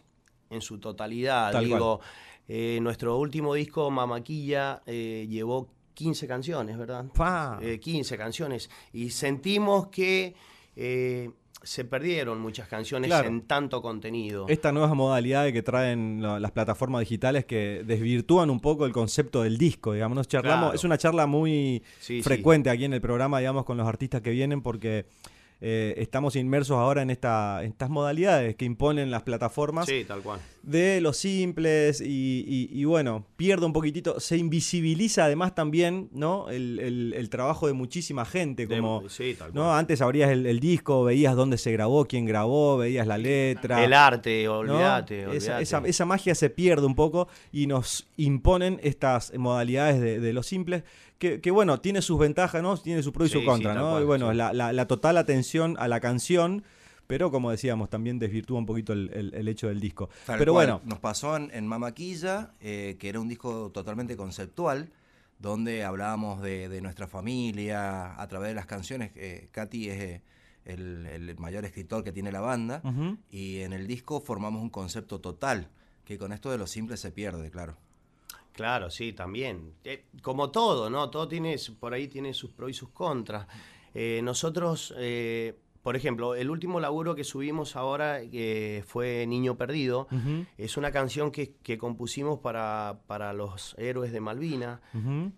en 0.50 0.62
su 0.62 0.80
totalidad. 0.80 1.52
Tal 1.52 1.65
Digo, 1.65 2.02
eh, 2.47 2.79
nuestro 2.81 3.17
último 3.17 3.53
disco, 3.53 3.89
Mamaquilla, 3.91 4.81
eh, 4.86 5.27
llevó 5.29 5.69
15 5.93 6.27
canciones, 6.27 6.77
¿verdad? 6.77 7.05
Pa. 7.13 7.60
Eh, 7.62 7.79
15 7.79 8.17
canciones. 8.17 8.69
Y 8.93 9.10
sentimos 9.10 9.88
que 9.88 10.36
eh, 10.75 11.31
se 11.63 11.83
perdieron 11.86 12.39
muchas 12.39 12.67
canciones 12.67 13.10
Claro. 13.10 13.27
en 13.29 13.41
tanto 13.41 13.81
contenido. 13.81 14.45
Esta 14.47 14.71
nueva 14.71 14.93
modalidad 14.93 15.51
que 15.51 15.63
traen 15.63 16.21
la- 16.21 16.39
las 16.39 16.51
plataformas 16.51 16.99
digitales 16.99 17.45
que 17.45 17.83
desvirtúan 17.83 18.51
un 18.51 18.60
poco 18.60 18.86
el 18.86 18.91
concepto 18.93 19.41
del 19.41 19.57
disco, 19.57 19.93
digamos. 19.93 20.15
Nos 20.15 20.27
charlamos, 20.27 20.65
Claro. 20.65 20.75
es 20.75 20.83
una 20.83 20.99
charla 20.99 21.25
muy 21.25 21.81
Sí, 21.99 22.17
sí. 22.17 22.21
frecuente 22.21 22.69
aquí 22.69 22.86
en 22.86 22.93
el 22.93 23.01
programa, 23.01 23.39
digamos, 23.39 23.65
con 23.65 23.75
los 23.75 23.88
artistas 23.88 24.21
que 24.21 24.29
vienen 24.29 24.62
porque 24.62 25.07
eh, 25.60 25.95
estamos 25.97 26.36
inmersos 26.36 26.77
ahora 26.77 27.01
en 27.01 27.10
esta, 27.10 27.63
en 27.63 27.71
estas 27.71 27.89
modalidades 27.89 28.55
que 28.55 28.63
imponen 28.65 29.10
las 29.10 29.23
plataformas 29.23 29.88
Sí, 29.88 30.05
tal 30.07 30.21
cual. 30.21 30.39
De 30.67 30.99
los 30.99 31.15
simples 31.15 32.01
y, 32.01 32.43
y- 32.45 32.69
y 32.71 32.84
bueno, 32.84 33.25
pierde 33.38 33.65
un 33.65 33.71
poquitito, 33.71 34.19
se 34.19 34.36
invisibiliza 34.36 35.23
además 35.23 35.56
también, 35.56 36.10
¿no? 36.12 36.49
El, 36.49 36.80
el- 36.80 37.13
el 37.15 37.30
trabajo 37.30 37.67
de 37.67 37.73
muchísima 37.73 38.25
gente, 38.25 38.67
De- 38.67 38.75
como, 38.75 39.08
sí, 39.08 39.38
¿no? 39.53 39.73
Antes 39.73 40.01
abrías 40.01 40.30
el, 40.30 40.45
el 40.45 40.60
disco, 40.60 41.06
veías 41.06 41.38
dónde 41.38 41.58
se 41.58 41.71
grabó, 41.71 42.03
quién 42.06 42.25
grabó, 42.25 42.75
veías 42.77 43.08
la 43.08 43.17
letra. 43.17 43.82
El 43.82 43.93
arte, 43.93 44.43
¿no? 44.43 44.58
olvídate, 44.58 45.23
Esa, 45.38 45.62
esa- 45.62 45.82
esa 45.86 46.06
magia 46.06 46.36
se 46.36 46.49
pierde 46.49 46.86
un 46.86 46.95
poco 46.95 47.30
y 47.53 47.67
nos 47.67 48.06
imponen 48.17 48.77
estas 48.84 49.32
modalidades 49.38 50.01
de, 50.01 50.19
de 50.19 50.34
los 50.34 50.47
simples, 50.47 50.84
que, 51.17 51.39
que, 51.39 51.49
bueno, 51.49 51.80
tiene 51.80 52.01
sus 52.01 52.19
ventajas, 52.19 52.62
¿no? 52.62 52.75
Tiene 52.77 53.01
su 53.03 53.13
pro 53.13 53.23
y 53.25 53.30
Sí, 53.30 53.39
su 53.39 53.45
contra, 53.45 53.71
sí, 53.71 53.80
¿no? 53.80 53.91
cual, 53.91 54.03
y 54.03 54.06
bueno, 54.06 54.34
la- 54.34 54.51
la 54.73 54.86
total 54.88 55.17
atención 55.17 55.77
a 55.80 55.88
la 55.88 56.01
canción, 56.01 56.63
pero 57.07 57.31
como 57.31 57.49
decíamos, 57.51 57.89
también 57.89 58.19
desvirtúa 58.19 58.59
un 58.59 58.65
poquito 58.65 58.93
el, 58.93 59.09
el- 59.13 59.33
el 59.33 59.47
hecho 59.47 59.67
del 59.67 59.79
disco. 59.79 60.09
Tal 60.25 60.37
pero 60.37 60.53
cual. 60.53 60.67
bueno, 60.67 60.81
Nos 60.85 60.99
pasó 60.99 61.35
en, 61.37 61.49
en 61.53 61.65
Mamaquilla, 61.67 62.51
eh, 62.59 62.97
que 62.99 63.09
era 63.09 63.19
un 63.19 63.27
disco 63.29 63.71
totalmente 63.73 64.15
conceptual, 64.17 64.91
donde 65.39 65.83
hablábamos 65.83 66.41
de, 66.41 66.67
de 66.69 66.81
nuestra 66.81 67.07
familia 67.07 68.19
a 68.21 68.27
través 68.27 68.49
de 68.49 68.55
las 68.55 68.65
canciones. 68.65 69.11
Eh, 69.15 69.49
Katy 69.51 69.89
es 69.89 69.99
eh, 70.01 70.21
el, 70.65 71.05
el 71.05 71.37
mayor 71.37 71.63
escritor 71.65 72.03
que 72.03 72.11
tiene 72.11 72.31
la 72.31 72.41
banda, 72.41 72.81
y 73.29 73.59
en 73.61 73.71
el 73.73 73.87
disco 73.87 74.19
formamos 74.19 74.61
un 74.61 74.69
concepto 74.69 75.19
total, 75.21 75.69
que 76.03 76.17
con 76.17 76.33
esto 76.33 76.51
de 76.51 76.57
lo 76.57 76.67
simple 76.67 76.97
se 76.97 77.11
pierde, 77.11 77.49
claro. 77.51 77.77
Claro, 78.53 78.89
sí, 78.89 79.13
también. 79.13 79.73
Eh, 79.83 80.05
como 80.23 80.49
todo, 80.49 80.89
¿no? 80.89 81.09
Todo 81.11 81.27
tiene, 81.27 81.55
por 81.79 81.93
ahí 81.93 82.07
tiene 82.07 82.33
sus 82.33 82.51
pros 82.51 82.71
y 82.71 82.73
sus 82.73 82.89
contras. 82.89 83.45
Eh, 83.93 84.19
nosotros, 84.23 84.93
eh, 84.97 85.55
por 85.88 85.95
ejemplo, 85.95 86.36
el 86.36 86.50
último 86.50 86.82
laburo 86.82 87.15
que 87.15 87.23
subimos 87.23 87.78
ahora, 87.78 88.19
que 88.30 88.84
fue 88.86 89.26
Niño 89.26 89.56
Perdido, 89.56 90.10
es 90.58 90.76
una 90.76 90.91
canción 90.91 91.32
que, 91.32 91.54
que 91.63 91.78
compusimos 91.78 92.39
para, 92.39 93.00
para 93.08 93.32
los 93.32 93.73
héroes 93.78 94.12
de 94.12 94.19
Malvina. 94.19 94.82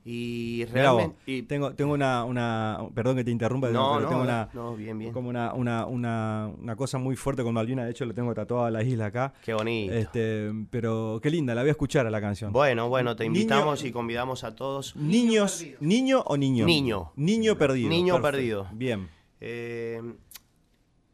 Y 0.04 0.66
realmente... 0.66 1.18
y- 1.28 1.44
tengo, 1.44 1.76
tengo 1.76 1.94
una, 1.94 2.24
una. 2.24 2.80
Perdón 2.96 3.18
que 3.18 3.24
te 3.24 3.30
interrumpa, 3.30 3.70
no, 3.70 3.92
pero 3.94 4.02
no, 4.02 4.10
tengo 4.10 4.22
una. 4.24 4.50
no, 4.56 4.76
bien, 4.76 4.98
bien. 4.98 5.14
Como 5.14 5.30
una, 5.30 5.54
una, 5.54 5.86
una, 5.86 6.50
una 6.60 6.76
cosa 6.76 6.98
muy 6.98 7.16
fuerte 7.16 7.44
con 7.44 7.54
Malvina, 7.54 7.86
de 7.86 7.92
hecho 7.92 8.06
lo 8.06 8.16
tengo 8.16 8.34
tatuado 8.34 8.66
a 8.66 8.72
la 8.72 8.82
isla 8.82 9.06
acá. 9.06 9.34
Qué 9.46 9.54
bonito. 9.54 9.94
Este, 9.94 10.52
pero 10.72 11.20
qué 11.22 11.30
linda, 11.30 11.54
la 11.54 11.62
voy 11.62 11.70
a 11.70 11.74
escuchar 11.74 12.08
a 12.08 12.10
la 12.10 12.22
canción. 12.22 12.52
Bueno, 12.52 12.90
bueno, 12.90 13.16
te 13.16 13.26
Niño- 13.26 13.36
invitamos 13.42 13.84
y 13.86 13.92
convidamos 13.92 14.44
a 14.44 14.56
todos. 14.56 14.96
Niños, 14.96 15.64
¿niño 15.80 16.22
o 16.26 16.38
niño? 16.38 16.66
Niño. 16.66 17.12
Niño 17.18 17.56
perdido. 17.56 17.88
Niño 17.90 18.16
perfecto. 18.16 18.32
perdido. 18.32 18.68
Bien. 18.74 19.10
Eh, 19.42 20.02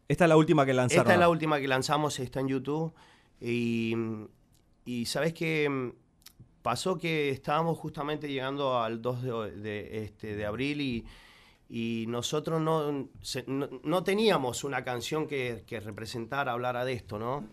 Esta 0.08 0.26
es 0.26 0.30
la 0.30 0.38
última 0.38 0.66
que 0.66 0.74
lanzaron. 0.74 1.02
esta 1.04 1.14
es 1.14 1.20
la 1.20 1.30
última 1.30 1.60
que 1.60 1.68
lanzamos, 1.68 2.20
está 2.20 2.40
en 2.40 2.48
YouTube. 2.48 2.94
Y, 3.42 3.96
y 4.86 5.06
sabes 5.06 5.34
que 5.34 5.94
pasó 6.62 6.98
que 6.98 7.30
estábamos 7.30 7.78
justamente 7.78 8.28
llegando 8.28 8.80
al 8.80 9.02
2 9.02 9.22
de, 9.24 9.52
de, 9.62 10.04
este, 10.04 10.36
de 10.36 10.46
abril 10.46 10.82
y, 10.82 11.06
y 11.70 12.06
nosotros 12.08 12.62
no, 12.62 13.10
se- 13.22 13.46
no, 13.48 13.68
no 13.84 14.04
teníamos 14.04 14.64
una 14.64 14.84
canción 14.84 15.28
que, 15.28 15.64
que 15.68 15.80
representara, 15.80 16.54
hablara 16.54 16.86
de 16.86 16.94
esto, 16.94 17.20
¿no? 17.20 17.46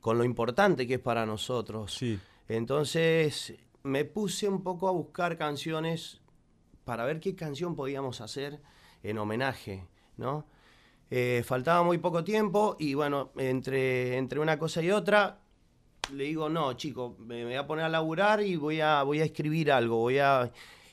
Con 0.00 0.18
lo 0.18 0.24
importante 0.24 0.86
que 0.86 0.94
es 0.94 1.00
para 1.00 1.24
nosotros. 1.26 1.94
Sí. 1.94 2.18
Entonces 2.48 3.54
me 3.82 4.04
puse 4.04 4.48
un 4.48 4.62
poco 4.62 4.88
a 4.88 4.92
buscar 4.92 5.36
canciones 5.38 6.20
para 6.84 7.04
ver 7.06 7.20
qué 7.20 7.34
canción 7.34 7.74
podíamos 7.74 8.20
hacer 8.20 8.60
en 9.02 9.16
homenaje, 9.18 9.86
¿no? 10.18 10.46
Eh, 11.10 11.42
faltaba 11.44 11.82
muy 11.82 11.98
poco 11.98 12.24
tiempo 12.24 12.76
y 12.78 12.94
bueno, 12.94 13.30
entre, 13.36 14.16
entre 14.16 14.40
una 14.40 14.58
cosa 14.58 14.82
y 14.82 14.90
otra, 14.90 15.38
le 16.12 16.24
digo, 16.24 16.48
no, 16.48 16.72
chico, 16.74 17.16
me, 17.18 17.44
voy 17.44 17.54
a 17.54 17.66
poner 17.66 17.84
a 17.84 17.88
laburar 17.88 18.42
y 18.42 18.56
voy 18.56 18.80
a, 18.80 19.02
voy 19.02 19.20
a 19.20 19.24
escribir 19.24 19.70
algo, 19.70 19.98
voy 19.98 20.18
a... 20.18 20.50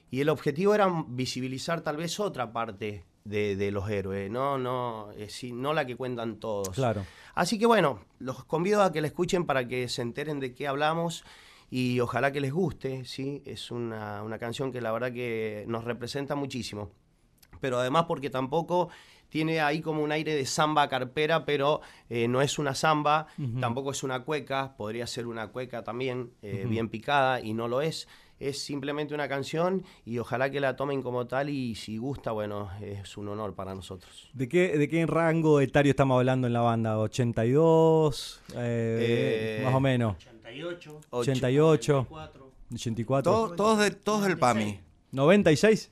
Y 0.10 0.20
el 0.20 0.30
objetivo 0.30 0.76
era 0.76 0.92
visibilizar 1.08 1.82
tal 1.82 1.96
vez 1.96 2.20
otra 2.20 2.52
parte 2.52 3.06
de, 3.24 3.56
de 3.56 3.72
los 3.72 3.90
héroes, 3.90 4.30
no, 4.30 4.58
no, 4.58 5.12
eh, 5.16 5.30
sí, 5.30 5.54
no 5.54 5.74
la 5.74 5.86
que 5.86 5.96
cuentan 5.96 6.38
todos. 6.40 6.70
Claro. 6.70 7.06
Así 7.34 7.58
que 7.58 7.66
bueno, 7.66 8.02
los 8.20 8.44
convido 8.44 8.84
a 8.84 8.92
que 8.92 9.00
la 9.00 9.08
escuchen 9.08 9.46
para 9.46 9.68
que 9.68 9.88
se 9.88 10.02
enteren 10.02 10.40
de 10.40 10.54
qué 10.54 10.68
hablamos 10.68 11.24
y 11.70 12.02
ojalá 12.02 12.34
que 12.34 12.42
les 12.42 12.52
guste, 12.52 13.06
¿sí? 13.06 13.42
Es 13.46 13.72
una, 13.72 14.22
una 14.24 14.38
canción 14.38 14.74
que 14.74 14.82
la 14.82 14.92
verdad 14.92 15.14
que 15.14 15.64
nos 15.68 15.86
representa 15.86 16.36
muchísimo. 16.36 16.92
Pero 17.62 17.80
además 17.80 18.06
porque 18.08 18.30
tampoco 18.30 18.90
tiene 19.32 19.62
ahí 19.62 19.82
como 19.82 20.04
un 20.04 20.12
aire 20.12 20.36
de 20.36 20.46
samba 20.46 20.88
carpera, 20.90 21.46
pero 21.46 21.80
eh, 22.10 22.28
no 22.28 22.42
es 22.42 22.60
una 22.60 22.76
samba, 22.76 23.28
tampoco 23.60 23.90
es 23.92 24.04
una 24.04 24.20
cueca, 24.24 24.76
podría 24.78 25.08
ser 25.08 25.26
una 25.26 25.48
cueca 25.48 25.84
también 25.84 26.32
eh, 26.44 26.66
bien 26.70 26.90
picada 26.90 27.40
y 27.42 27.54
no 27.54 27.68
lo 27.68 27.82
es. 27.82 28.08
Es 28.42 28.60
simplemente 28.62 29.14
una 29.14 29.30
canción 29.30 29.84
y 30.04 30.18
ojalá 30.18 30.50
que 30.50 30.60
la 30.60 30.76
tomen 30.76 31.02
como 31.04 31.28
tal 31.28 31.50
y 31.50 31.76
si 31.76 31.98
gusta, 31.98 32.32
bueno, 32.32 32.70
es 32.82 33.16
un 33.16 33.28
honor 33.30 33.54
para 33.54 33.74
nosotros. 33.76 34.30
¿De 34.34 34.50
qué, 34.50 34.78
¿De 34.80 34.90
qué 34.90 35.06
rango 35.06 35.62
etario 35.62 35.92
estamos 35.92 36.18
hablando 36.18 36.48
en 36.48 36.54
la 36.54 36.62
banda? 36.62 36.98
¿82? 36.98 38.40
Eh, 38.56 39.60
Eh, 39.60 39.64
más 39.64 39.74
o 39.76 39.80
menos. 39.80 40.16
88. 40.18 41.02
88. 41.12 42.08
84. 42.74 43.32
Todo- 43.32 43.56
todos, 43.56 43.80
de, 43.80 43.92
todos 43.92 44.24
del 44.26 44.38
PAMI. 44.38 44.80
¿96? 45.14 45.90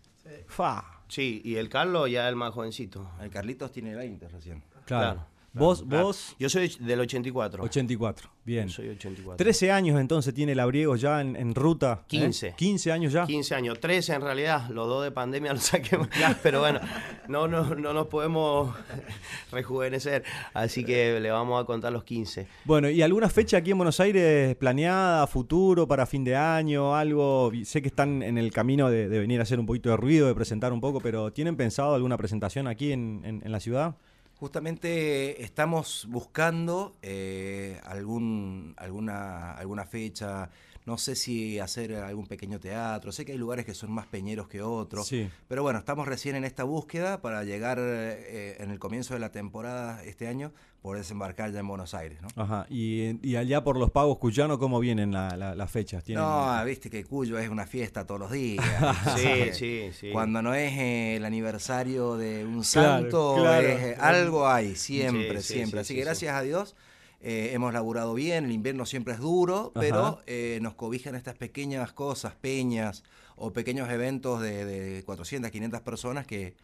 Fa. 0.47 0.98
Sí, 1.09 1.41
y 1.43 1.55
el 1.55 1.69
Carlos 1.69 2.09
ya 2.09 2.25
es 2.25 2.29
el 2.29 2.35
más 2.35 2.53
jovencito. 2.53 3.09
El 3.19 3.29
Carlitos 3.29 3.71
tiene 3.71 3.95
20 3.95 4.27
recién. 4.29 4.63
Claro. 4.85 5.25
Vos, 5.53 5.83
claro. 5.83 6.05
vos. 6.05 6.35
Yo 6.39 6.47
soy 6.49 6.75
del 6.79 6.99
84. 6.99 7.63
84. 7.63 8.29
Bien. 8.45 8.67
Yo 8.67 8.73
soy 8.75 8.89
84. 8.89 9.37
13 9.37 9.71
años 9.71 9.99
entonces 9.99 10.33
tiene 10.33 10.55
Labriego 10.55 10.95
ya 10.95 11.21
en, 11.21 11.35
en 11.35 11.53
ruta. 11.55 11.99
¿eh? 12.01 12.05
15. 12.07 12.53
15 12.57 12.91
años 12.91 13.13
ya. 13.13 13.25
15 13.25 13.55
años, 13.55 13.79
13 13.79 14.13
en 14.13 14.21
realidad, 14.21 14.69
los 14.69 14.87
dos 14.87 15.03
de 15.03 15.11
pandemia 15.11 15.53
los 15.53 15.63
saqué, 15.63 15.97
pero 16.43 16.59
bueno, 16.61 16.79
no, 17.27 17.47
no, 17.47 17.75
no 17.75 17.93
nos 17.93 18.07
podemos 18.07 18.75
rejuvenecer, 19.51 20.23
así 20.53 20.83
que 20.83 21.19
le 21.19 21.31
vamos 21.31 21.61
a 21.61 21.65
contar 21.65 21.91
los 21.93 22.03
15. 22.03 22.47
Bueno, 22.65 22.89
¿y 22.89 23.01
alguna 23.01 23.29
fecha 23.29 23.57
aquí 23.57 23.71
en 23.71 23.77
Buenos 23.77 23.99
Aires 23.99 24.55
planeada, 24.55 25.25
futuro, 25.27 25.87
para 25.87 26.05
fin 26.05 26.23
de 26.23 26.35
año, 26.35 26.95
algo? 26.95 27.51
Sé 27.63 27.81
que 27.81 27.87
están 27.87 28.23
en 28.23 28.37
el 28.37 28.51
camino 28.51 28.89
de, 28.89 29.09
de 29.09 29.19
venir 29.19 29.39
a 29.39 29.43
hacer 29.43 29.59
un 29.59 29.65
poquito 29.65 29.89
de 29.89 29.97
ruido, 29.97 30.27
de 30.27 30.35
presentar 30.35 30.73
un 30.73 30.81
poco, 30.81 30.99
pero 31.01 31.31
¿tienen 31.31 31.55
pensado 31.55 31.93
alguna 31.95 32.17
presentación 32.17 32.67
aquí 32.67 32.91
en, 32.91 33.21
en- 33.25 33.41
en 33.43 33.51
la 33.51 33.59
ciudad? 33.59 33.95
Justamente 34.39 35.43
estamos 35.43 36.07
buscando 36.09 36.95
eh, 37.01 37.77
algún, 37.83 38.73
alguna, 38.77 39.51
alguna 39.51 39.83
fecha, 39.85 40.49
no 40.85 40.97
sé 40.97 41.15
si 41.15 41.59
hacer 41.59 41.93
algún 41.95 42.25
pequeño 42.25 42.57
teatro, 42.57 43.11
sé 43.11 43.25
que 43.25 43.33
hay 43.33 43.37
lugares 43.37 43.65
que 43.65 43.73
son 43.73 43.91
más 43.91 44.07
peñeros 44.07 44.47
que 44.47 44.61
otros, 44.61 45.07
Sí. 45.07 45.29
pero 45.49 45.61
bueno, 45.61 45.77
estamos 45.79 46.07
recién 46.07 46.37
en 46.37 46.45
esta 46.45 46.63
búsqueda 46.63 47.21
para 47.21 47.43
llegar 47.43 47.79
eh, 47.81 48.55
en 48.61 48.71
el 48.71 48.79
comienzo 48.79 49.13
de 49.13 49.19
la 49.19 49.29
temporada 49.33 50.01
este 50.05 50.29
año, 50.29 50.53
poder 50.81 51.01
desembarcar 51.01 51.51
ya 51.51 51.59
en 51.59 51.67
Buenos 51.67 51.93
Aires, 51.93 52.19
¿no? 52.21 52.27
Ajá. 52.41 52.65
¿Y, 52.69 53.19
y 53.27 53.35
allá 53.35 53.63
por 53.63 53.77
los 53.77 53.91
pagos 53.91 54.17
cuyanos 54.17 54.57
cómo 54.59 54.79
vienen 54.79 55.11
la- 55.11 55.35
la- 55.35 55.53
las 55.55 55.69
fechas? 55.69 56.03
¿Tienen- 56.03 56.23
No, 56.23 56.63
viste 56.65 56.89
que 56.89 57.03
Cuyo 57.03 57.37
es 57.37 57.49
una 57.49 57.65
fiesta 57.67 58.05
todos 58.05 58.19
los 58.19 58.31
días. 58.31 58.63
Sí, 59.17 59.53
sí, 59.53 59.89
sí. 59.93 60.09
Cuando 60.11 60.41
no 60.41 60.53
es 60.53 60.71
eh, 60.73 61.15
el 61.17 61.25
aniversario 61.25 62.15
de 62.17 62.45
un 62.45 62.61
Claro, 62.63 63.01
santo, 63.01 63.35
claro. 63.39 63.67
es, 63.67 63.81
eh, 63.83 63.95
algo 63.99 64.47
hay, 64.47 64.75
siempre, 64.75 65.41
Sí, 65.41 65.47
sí, 65.47 65.53
siempre. 65.55 65.79
sí, 65.79 65.81
Así 65.81 65.87
sí, 65.87 65.93
que 65.95 66.01
sí. 66.01 66.05
gracias 66.05 66.35
a 66.35 66.41
Dios 66.41 66.75
eh, 67.21 67.49
hemos 67.51 67.73
laburado 67.73 68.13
bien, 68.13 68.45
el 68.45 68.51
invierno 68.53 68.85
siempre 68.85 69.13
es 69.13 69.19
duro, 69.19 69.73
Ajá. 69.75 69.79
pero 69.81 70.21
eh, 70.27 70.59
nos 70.61 70.75
cobijan 70.75 71.15
estas 71.15 71.35
pequeñas 71.35 71.91
cosas, 71.91 72.35
peñas 72.35 73.03
o 73.35 73.51
pequeños 73.51 73.89
eventos 73.89 74.39
de, 74.41 74.63
de 74.63 75.03
400, 75.03 75.51
500 75.51 75.81
personas 75.81 76.25
que, 76.25 76.55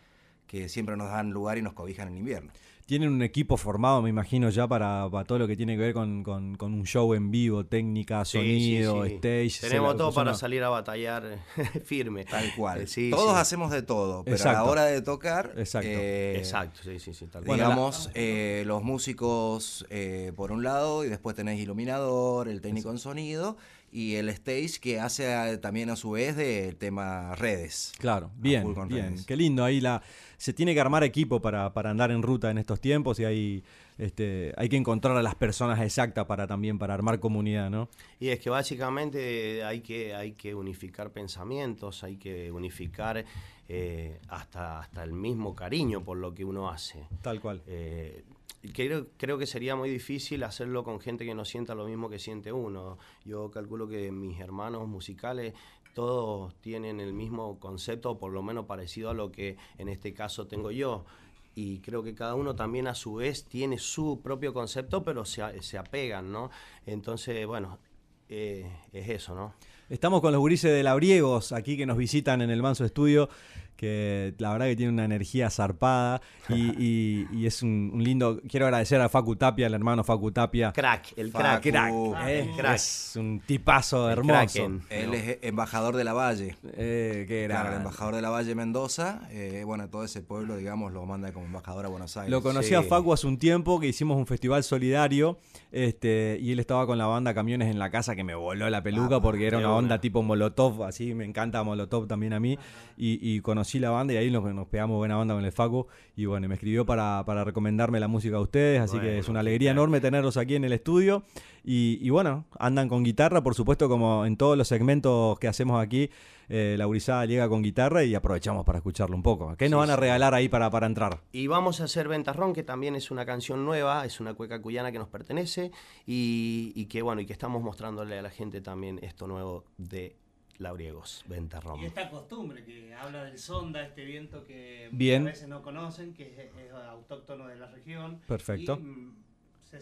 que 0.48 0.70
siempre 0.70 0.96
nos 0.96 1.10
dan 1.12 1.32
lugar 1.32 1.58
y 1.58 1.62
nos 1.62 1.74
cobijan 1.74 2.08
en 2.08 2.14
el 2.14 2.20
invierno. 2.20 2.52
Tienen 2.86 3.10
un 3.10 3.24
equipo 3.24 3.58
formado, 3.58 4.04
me 4.04 4.10
imagino, 4.12 4.48
ya 4.52 4.68
para, 4.68 5.10
para 5.10 5.26
todo 5.26 5.40
lo 5.40 5.48
que 5.48 5.58
tiene 5.58 5.74
que 5.76 5.82
ver 5.82 5.94
con, 5.96 6.22
con- 6.22 6.56
con 6.56 6.72
un 6.72 6.86
show 6.86 7.16
en 7.16 7.32
vivo, 7.32 7.66
técnica, 7.66 8.24
Sí, 8.26 8.38
sonido, 8.38 9.04
sí, 9.06 9.10
sí. 9.10 9.16
stage. 9.16 9.68
Tenemos 9.70 9.98
todo 9.98 10.14
para 10.14 10.36
salir 10.36 10.62
a 10.62 10.70
batallar 10.70 11.40
firme. 11.84 12.26
Tal 12.26 12.54
cual. 12.56 12.82
Eh, 12.82 12.88
sí, 12.88 13.10
Todos 13.10 13.34
sí. 13.34 13.40
hacemos 13.40 13.72
de 13.72 13.82
todo, 13.82 14.24
pero 14.24 14.38
a 14.50 14.54
la 14.54 14.64
hora 14.66 14.86
de 14.86 15.02
tocar, 15.02 15.54
Exacto. 15.58 15.88
eh, 15.92 16.36
Exacto, 16.38 16.82
sí, 16.84 17.00
sí, 17.00 17.16
sí, 17.16 17.26
tal 17.26 17.44
cual. 17.44 17.58
Bueno, 17.58 17.64
la- 17.64 17.70
digamos, 17.70 18.12
eh, 18.14 18.62
los 18.68 18.84
músicos 18.84 19.88
eh, 19.90 20.32
por 20.36 20.52
un 20.52 20.62
lado 20.64 21.04
y 21.04 21.10
después 21.10 21.36
tenés 21.36 21.60
iluminador, 21.60 22.48
el 22.48 22.62
técnico 22.62 22.92
en 22.92 23.00
sonido 23.00 23.58
y 23.96 24.18
el 24.18 24.28
stage 24.28 24.82
que 24.82 25.00
hace 25.00 25.54
eh, 25.54 25.58
también 25.58 25.90
a 25.90 25.96
su 25.96 26.12
vez 26.12 26.36
del 26.36 26.76
tema 26.76 27.34
redes. 27.36 27.94
Claro, 27.98 28.30
bien, 28.36 28.76
bien. 28.90 29.12
redes. 29.12 29.26
Qué 29.26 29.38
lindo. 29.38 29.64
Ahí 29.64 29.80
la, 29.80 30.02
se 30.36 30.52
tiene 30.52 30.74
que 30.74 30.82
armar 30.82 31.06
equipo 31.06 31.42
para, 31.42 31.74
para 31.74 31.92
andar 31.92 32.12
en 32.12 32.22
ruta 32.22 32.52
en 32.52 32.58
estos 32.58 32.82
tiempos 32.82 33.22
y 33.22 33.24
hay, 33.24 33.64
este, 33.98 34.54
hay 34.58 34.68
que 34.68 34.76
encontrar 34.76 35.16
a 35.16 35.24
las 35.24 35.36
personas 35.36 35.80
exactas 35.80 36.26
para 36.26 36.46
también 36.46 36.78
para 36.78 36.94
armar 36.94 37.22
comunidad, 37.22 37.70
¿no? 37.70 37.88
Y 38.20 38.28
es 38.28 38.40
que 38.40 38.50
básicamente 38.50 39.64
hay 39.64 39.80
que, 39.80 40.14
hay 40.14 40.34
que 40.34 40.54
unificar 40.54 41.12
pensamientos, 41.12 42.04
hay 42.04 42.18
que 42.18 42.52
unificar 42.52 43.24
eh, 43.70 44.20
hasta, 44.28 44.82
hasta 44.82 45.04
el 45.06 45.14
mismo 45.14 45.56
cariño 45.56 46.04
por 46.04 46.18
lo 46.18 46.34
que 46.34 46.44
uno 46.44 46.70
hace. 46.70 47.08
Tal 47.22 47.40
cual. 47.40 47.64
Eh, 47.66 48.26
creo, 48.74 49.38
que 49.38 49.46
sería 49.46 49.76
muy 49.76 49.90
difícil 49.90 50.44
hacerlo 50.44 50.84
con 50.84 51.00
gente 51.00 51.26
que 51.26 51.36
no 51.36 51.46
sienta 51.46 51.76
lo 51.76 51.86
mismo 51.86 52.10
que 52.10 52.20
siente 52.20 52.52
uno. 52.52 52.98
Yo 53.24 53.52
calculo 53.52 53.88
que 53.88 54.12
mis 54.12 54.40
hermanos 54.40 54.88
musicales 54.88 55.54
todos 55.94 56.54
tienen 56.62 57.00
el 57.00 57.14
mismo 57.14 57.60
concepto, 57.60 58.18
por 58.18 58.32
lo 58.32 58.44
menos 58.44 58.66
parecido 58.66 59.10
a 59.10 59.14
lo 59.14 59.32
que 59.32 59.58
en 59.78 59.88
este 59.90 60.14
caso 60.14 60.48
tengo 60.48 60.72
yo. 60.72 61.06
Y 61.54 61.80
creo 61.80 62.04
que 62.04 62.14
cada 62.14 62.36
uno 62.36 62.56
también 62.56 62.88
a 62.88 62.96
su 62.96 63.16
vez 63.16 63.46
tiene 63.46 63.78
su 63.78 64.20
propio 64.22 64.54
concepto, 64.54 65.04
pero 65.04 65.24
se, 65.24 65.62
se 65.62 65.78
apegan, 65.78 66.32
¿no? 66.32 66.52
Entonces, 66.86 67.48
bueno, 67.48 67.80
eh, 68.28 68.70
es 68.92 69.10
eso, 69.10 69.36
¿no? 69.36 69.54
Estamos 69.88 70.20
con 70.20 70.32
los 70.32 70.40
gurises 70.40 70.72
de 70.72 70.82
Labriegos 70.82 71.52
aquí 71.52 71.78
que 71.78 71.86
nos 71.86 71.96
visitan 71.96 72.42
en 72.42 72.50
el 72.50 72.64
Manso 72.64 72.84
Estudio, 72.84 73.30
que 73.76 74.34
la 74.38 74.52
verdad 74.54 74.66
que 74.68 74.76
tiene 74.76 74.92
una 74.92 75.06
energía 75.06 75.50
zarpada 75.50 76.22
y, 76.50 76.54
y- 76.78 77.28
y 77.32 77.46
es 77.46 77.62
un, 77.64 77.92
un 77.94 78.04
lindo... 78.04 78.42
Quiero 78.50 78.66
agradecer 78.68 79.00
a 79.02 79.10
Facu 79.10 79.36
Tapia, 79.36 79.68
el 79.68 79.74
hermano 79.74 80.04
Facu 80.04 80.32
Tapia. 80.32 80.72
Crack, 80.72 81.14
el 81.18 81.32
Facu. 81.32 81.42
crack. 81.44 81.62
Crack, 81.64 81.94
Ah, 82.16 82.32
eh, 82.32 82.50
crack. 82.56 82.76
Es 82.76 83.14
un 83.16 83.42
tipazo 83.46 84.06
El 84.10 84.20
hermoso. 84.20 84.34
Kraken. 84.54 84.82
Él 84.90 85.14
es 85.14 85.38
embajador 85.42 85.96
de 85.96 86.04
la 86.04 86.14
Valle. 86.14 86.56
Eh, 86.74 87.26
qué 87.28 87.46
Claro, 87.48 87.70
el 87.70 87.76
embajador 87.78 88.16
de 88.16 88.22
la 88.22 88.30
Valle 88.30 88.56
Mendoza, 88.56 89.22
eh, 89.32 89.64
bueno, 89.66 89.90
todo 89.90 90.04
ese 90.04 90.22
pueblo, 90.22 90.58
digamos, 90.58 90.94
lo 90.94 91.06
manda 91.06 91.32
como 91.34 91.46
embajador 91.46 91.86
a 91.86 91.90
Buenos 91.90 92.16
Aires. 92.18 92.32
Lo 92.32 92.42
conocí 92.42 92.70
Sí. 92.70 92.76
a 92.76 92.84
Facu 92.84 93.14
hace 93.14 93.28
un 93.28 93.38
tiempo 93.38 93.80
que 93.80 93.88
hicimos 93.88 94.18
un 94.18 94.26
festival 94.26 94.64
solidario 94.64 95.38
este, 95.76 96.38
y 96.42 96.54
él 96.54 96.60
estaba 96.60 96.88
con 96.88 96.98
la 96.98 97.06
banda 97.06 97.34
Camiones 97.34 97.70
en 97.70 97.80
la 97.80 97.90
Casa 97.90 98.16
que 98.16 98.24
me 98.24 98.34
voló 98.34 98.70
la 98.70 98.82
peluca 98.82 99.18
Ah, 99.18 99.22
porque 99.22 99.46
era 99.46 99.58
una 99.58 99.74
onda 99.74 100.00
tipo 100.00 100.24
Molotov, 100.24 100.84
así 100.84 101.14
me 101.14 101.26
encanta 101.26 101.62
Molotov 101.64 102.08
también 102.08 102.32
a 102.32 102.40
mí. 102.40 102.58
Y, 102.98 103.20
y 103.22 103.42
conocí 103.42 103.78
la 103.80 103.90
banda 103.90 104.14
y 104.14 104.18
ahí 104.18 104.32
nos, 104.32 104.44
nos 104.54 104.68
pegamos 104.68 104.96
buena 104.96 105.18
banda 105.18 105.34
con 105.34 105.44
el 105.44 105.52
Facu. 105.52 105.88
Y 106.16 106.26
bueno, 106.26 106.48
me 106.48 106.54
escribió 106.54 106.86
para, 106.86 107.24
para 107.26 107.44
recomendarme 107.44 108.00
la 108.00 108.08
música 108.08 108.38
de 108.38 108.44
ustedes, 108.44 108.80
así 108.80 109.00
que 109.00 109.20
es 109.20 109.28
una 109.28 109.42
alegría 109.42 109.72
enorme 109.72 110.00
tenerlos 110.00 110.38
aquí 110.38 110.56
en 110.56 110.64
el 110.64 110.72
estudio. 110.72 111.24
Y, 111.68 111.98
y 112.00 112.10
bueno, 112.12 112.46
andan 112.60 112.88
con 112.88 113.04
guitarra, 113.04 113.42
por 113.42 113.56
supuesto, 113.56 113.90
como 113.90 114.26
en 114.26 114.38
todos 114.38 114.56
los 114.56 114.68
segmentos 114.68 115.40
que 115.40 115.48
hacemos 115.48 115.82
aquí. 115.84 116.12
Eh, 116.48 116.76
la 116.78 116.86
gurizada 116.86 117.26
llega 117.26 117.50
con 117.50 117.64
guitarra 117.64 118.04
y 118.04 118.14
aprovechamos 118.14 118.64
para 118.66 118.78
escucharlo 118.78 119.16
un 119.16 119.24
poco. 119.24 119.56
¿Qué 119.58 119.68
nos 119.68 119.80
van 119.80 119.90
a 119.90 119.96
regalar 119.96 120.36
ahí 120.36 120.48
para, 120.48 120.70
para 120.70 120.86
entrar? 120.86 121.22
Y 121.32 121.48
vamos 121.48 121.82
a 121.82 121.86
hacer 121.86 122.08
Ventarrón, 122.08 122.54
que 122.54 122.62
también 122.62 122.96
es 122.96 123.10
una 123.10 123.26
canción 123.26 123.66
nueva, 123.66 124.06
es 124.06 124.20
una 124.20 124.36
cueca 124.36 124.62
cuyana 124.62 124.92
que 124.92 125.00
nos 125.00 125.08
pertenece 125.08 125.72
y, 126.06 126.72
y 126.76 126.86
que 126.86 127.02
bueno, 127.02 127.22
y 127.22 127.26
que 127.26 127.34
estamos 127.34 127.64
mostrándole 127.64 128.20
a 128.20 128.22
la 128.22 128.30
gente 128.30 128.62
también 128.62 129.00
esto 129.02 129.26
nuevo 129.26 129.66
de 129.78 130.16
Labriegos, 130.60 131.26
Ventarrón. 131.28 131.80
Y 131.82 131.86
esta 131.86 132.10
costumbre 132.10 132.64
que 132.64 132.94
habla 132.94 133.26
del 133.26 133.40
sonda, 133.40 133.84
este 133.84 134.06
viento 134.06 134.46
que 134.46 134.90
Bien. 134.92 135.24
a 135.24 135.32
veces 135.32 135.48
no 135.48 135.62
conocen, 135.62 136.14
que 136.14 136.32
es, 136.32 136.38
es 136.68 136.72
autóctono 136.72 137.48
de 137.48 137.56
la 137.58 137.68
región. 137.68 138.22
Perfecto. 138.28 138.78
Y 138.80 138.84
mm, 138.84 139.25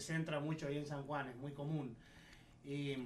centra 0.00 0.40
mucho 0.40 0.66
ahí 0.66 0.76
en 0.78 0.86
San 0.86 1.02
Juan, 1.04 1.28
es 1.28 1.36
muy 1.36 1.52
común. 1.52 1.96
Y 2.64 2.96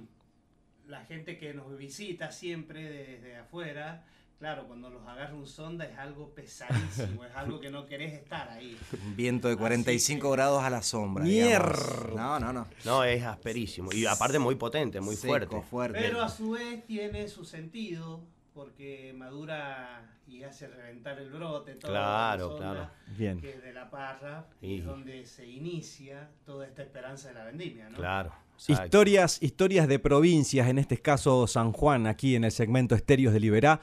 la 0.87 1.05
gente 1.05 1.37
que 1.37 1.53
nos 1.53 1.77
visita 1.77 2.31
siempre 2.31 2.83
desde 2.89 3.35
afuera, 3.37 4.05
claro, 4.39 4.65
cuando 4.67 4.89
los 4.89 5.05
agarra 5.05 5.35
un 5.35 5.45
sonda 5.45 5.85
es 5.85 5.97
algo 5.99 6.29
pesadísimo, 6.33 7.25
es 7.25 7.35
algo 7.35 7.59
que 7.59 7.69
no 7.69 7.85
querés 7.85 8.13
estar 8.13 8.49
ahí. 8.49 8.77
Un 9.05 9.15
viento 9.15 9.49
de 9.49 9.57
45 9.57 10.31
grados 10.31 10.63
a 10.63 10.69
la 10.69 10.81
sombra. 10.81 11.25
Mier- 11.25 11.75
digamos. 11.75 12.15
No, 12.15 12.39
no, 12.39 12.53
no. 12.53 12.67
No, 12.85 13.03
es 13.03 13.23
asperísimo. 13.23 13.91
Y 13.91 14.05
aparte 14.05 14.39
muy 14.39 14.55
potente, 14.55 14.99
muy 15.01 15.15
Seco, 15.15 15.27
fuerte. 15.27 15.61
fuerte. 15.61 15.99
Pero 16.01 16.21
a 16.21 16.29
su 16.29 16.51
vez 16.51 16.85
tiene 16.85 17.27
su 17.27 17.45
sentido 17.45 18.21
porque 18.59 19.13
madura 19.15 20.17
y 20.27 20.43
hace 20.43 20.67
reventar 20.67 21.17
el 21.17 21.29
brote, 21.29 21.75
todo 21.75 21.91
Claro, 21.93 22.51
la 22.51 22.57
claro. 22.57 22.89
Bien. 23.17 23.39
que 23.39 23.51
es 23.51 23.63
de 23.63 23.71
la 23.71 23.89
parra, 23.89 24.47
Y- 24.61 24.79
es 24.79 24.85
donde 24.85 25.25
se 25.25 25.47
inicia 25.47 26.29
toda 26.45 26.67
esta 26.67 26.81
esperanza 26.83 27.29
de 27.29 27.35
la 27.35 27.45
vendimia, 27.45 27.87
¿no? 27.89 27.95
Claro. 27.95 28.33
exacto. 28.55 28.83
Historias, 28.83 29.41
historias 29.41 29.87
de 29.87 29.97
provincias, 29.99 30.67
en 30.67 30.77
este 30.77 30.97
caso 30.97 31.47
San 31.47 31.71
Juan, 31.71 32.05
aquí 32.05 32.35
en 32.35 32.43
el 32.43 32.51
segmento 32.51 32.95
Estéreos 32.95 33.31
de 33.33 33.39
Liberá. 33.39 33.79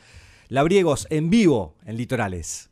Labriegos 0.49 1.07
en 1.09 1.31
vivo 1.31 1.74
en 1.87 1.97
Litorales. 1.97 2.70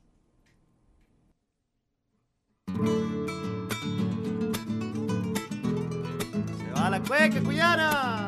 Se 6.58 6.70
va 6.76 6.90
la 6.90 7.00
cueca 7.00 7.40
cuyana. 7.40 8.23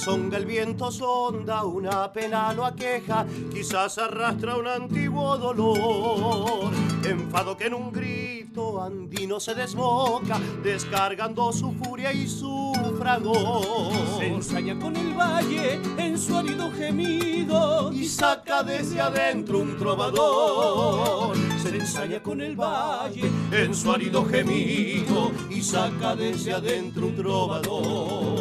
Resonga 0.00 0.38
el 0.38 0.46
viento, 0.46 0.90
sonda, 0.90 1.62
una 1.62 2.10
pena 2.10 2.54
lo 2.54 2.64
aqueja, 2.64 3.26
quizás 3.52 3.98
arrastra 3.98 4.56
un 4.56 4.66
antiguo 4.66 5.36
dolor. 5.36 6.72
Enfado 7.04 7.54
que 7.54 7.66
en 7.66 7.74
un 7.74 7.92
grito 7.92 8.82
andino 8.82 9.38
se 9.38 9.54
desboca, 9.54 10.40
descargando 10.62 11.52
su 11.52 11.72
furia 11.72 12.14
y 12.14 12.26
su 12.26 12.72
fragor. 12.98 13.92
Se 14.16 14.26
ensaña 14.26 14.78
con 14.78 14.96
el 14.96 15.12
valle 15.12 15.78
en 15.98 16.16
su 16.16 16.34
árido 16.34 16.70
gemido 16.72 17.92
y 17.92 18.06
saca 18.06 18.62
desde 18.62 19.02
adentro 19.02 19.58
un 19.58 19.76
trovador. 19.76 21.36
Se 21.62 21.76
ensaña 21.76 22.22
con 22.22 22.40
el 22.40 22.56
valle 22.56 23.30
en 23.52 23.74
su 23.74 23.92
árido 23.92 24.24
gemido 24.24 25.30
y 25.50 25.60
saca 25.60 26.16
desde 26.16 26.54
adentro 26.54 27.08
un 27.08 27.16
trovador. 27.16 28.39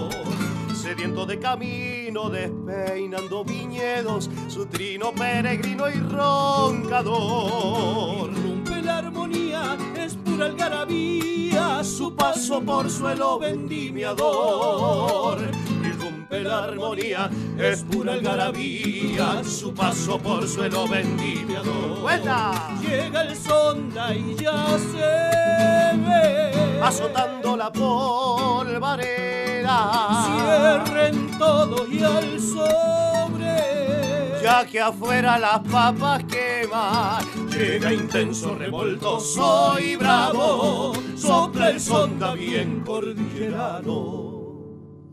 Sediento 0.82 1.25
de 1.25 1.39
camino, 1.39 2.30
despeinando 2.30 3.43
viñedos, 3.43 4.30
su 4.47 4.65
trino 4.65 5.11
peregrino 5.11 5.89
y 5.89 5.99
roncador. 5.99 7.11
Rompe 8.34 8.82
la 8.82 8.99
armonía, 8.99 9.75
es 9.97 10.15
pura 10.15 10.45
algarabía, 10.45 11.84
su 11.84 12.15
paso 12.15 12.61
por 12.61 12.89
suelo 12.89 13.39
vendimiador. 13.39 15.39
Irrumpe 15.84 16.43
la 16.43 16.63
armonía, 16.63 17.30
es 17.57 17.84
pura 17.84 18.13
algarabía, 18.13 19.43
su 19.43 19.73
paso 19.73 20.17
por 20.17 20.47
suelo 20.47 20.88
vendimiador. 20.88 21.99
¡Vuelta! 21.99 22.69
Llega 22.82 23.23
el 23.23 23.36
sonda 23.36 24.15
y 24.15 24.34
ya 24.34 24.65
se 24.80 25.97
ve. 26.07 26.80
Azotando 26.82 27.57
la 27.57 27.69
polvareda. 27.69 29.49
Cierren 30.26 31.38
todo 31.38 31.88
y 31.88 32.03
al 32.03 32.39
sobre. 32.39 34.41
Ya 34.41 34.65
que 34.65 34.80
afuera 34.80 35.38
las 35.38 35.59
papas 35.59 36.24
queman, 36.24 37.24
llega 37.49 37.93
intenso 37.93 38.55
revoltoso 38.55 39.78
y 39.80 39.95
bravo, 39.95 40.93
sopla 41.15 41.70
el 41.70 41.80
sonda 41.80 42.34
bien 42.34 42.82
cordillerano. 42.82 44.39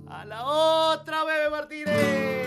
A 0.09 0.24
la 0.24 0.46
otra, 0.46 1.24
bebé 1.24 1.50
Martínez. 1.50 2.45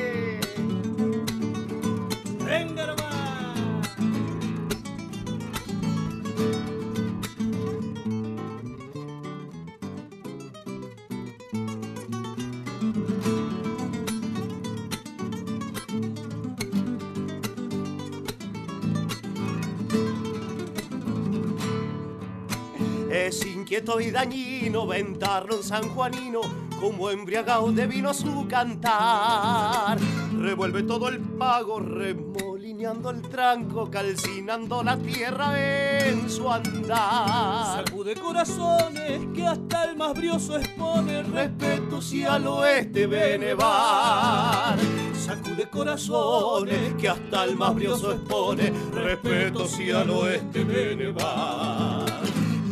Inquieto 23.30 24.00
y 24.00 24.10
dañino 24.10 24.88
ventarlo 24.88 25.58
en 25.58 25.64
San 25.64 25.84
Juanino, 25.90 26.42
como 26.80 27.12
embriagado 27.12 27.72
de 27.72 27.86
vino 27.86 28.12
su 28.12 28.48
cantar. 28.48 30.00
Revuelve 30.36 30.82
todo 30.82 31.10
el 31.10 31.20
pago, 31.20 31.80
remolineando 31.80 33.12
el 33.12 33.22
tranco, 33.22 33.92
calcinando 33.92 34.82
la 34.82 34.98
tierra 34.98 36.08
en 36.08 36.28
su 36.28 36.52
andar. 36.52 37.86
Sacude 37.86 38.16
corazones 38.16 39.22
que 39.36 39.46
hasta 39.46 39.84
el 39.84 39.96
más 39.96 40.16
brioso 40.16 40.58
expone 40.58 41.22
Respeto 41.22 42.02
si 42.02 42.24
al 42.24 42.48
oeste 42.48 43.06
ve 43.06 43.38
nevar. 43.38 44.80
Sacude 45.14 45.70
corazones 45.70 46.96
que 46.96 47.10
hasta 47.10 47.44
el 47.44 47.56
más 47.56 47.76
brioso 47.76 48.12
expone. 48.12 48.74
Respeto 48.92 49.68
si 49.68 49.92
al 49.92 50.10
oeste 50.10 50.64
ve 50.64 50.96
nevar. 50.96 52.19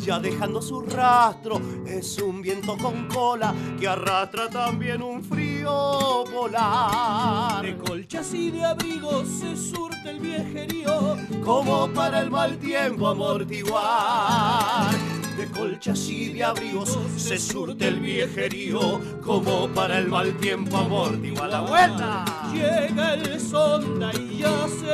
Ya 0.08 0.20
dejando 0.20 0.62
su 0.62 0.80
rastro, 0.84 1.60
es 1.86 2.18
un 2.20 2.42
viento 2.42 2.78
con 2.78 3.10
cola 3.10 3.54
que 3.78 3.90
arrastra 3.90 4.48
también 4.50 5.04
un 5.04 5.22
frío 5.22 6.24
polar. 6.34 7.62
De 7.62 7.76
colchas 7.76 8.34
y 8.34 8.52
de 8.52 8.64
abrigos 8.64 9.28
se 9.28 9.58
surte 9.58 10.12
el 10.12 10.22
viejerío 10.22 11.18
como 11.44 11.90
para 11.90 12.22
el 12.22 12.32
mal 12.32 12.58
tiempo 12.58 13.10
amortiguar. 13.10 14.96
De 15.36 15.46
colchas 15.48 16.08
y 16.08 16.32
de 16.32 16.46
abrigos 16.46 16.98
se 17.18 17.38
surte 17.38 17.90
el 17.90 18.00
viejerío 18.00 19.02
como 19.22 19.68
para 19.68 19.98
el 19.98 20.08
mal 20.08 20.38
tiempo 20.38 20.78
amortiguar. 20.78 21.50
¡La 21.50 21.60
vuelta! 21.60 22.24
Llega 22.54 23.14
el 23.16 23.42
sonda 23.42 24.14
y 24.14 24.38
ya 24.38 24.68
se 24.70 24.86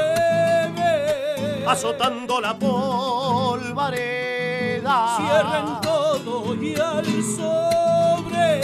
ve. 0.73 1.65
Azotando 1.67 2.41
la 2.41 2.57
polvareda. 2.57 4.42
Cierren 4.83 5.81
todo 5.81 6.55
y 6.55 6.75
al 6.75 7.05
sobre. 7.23 8.61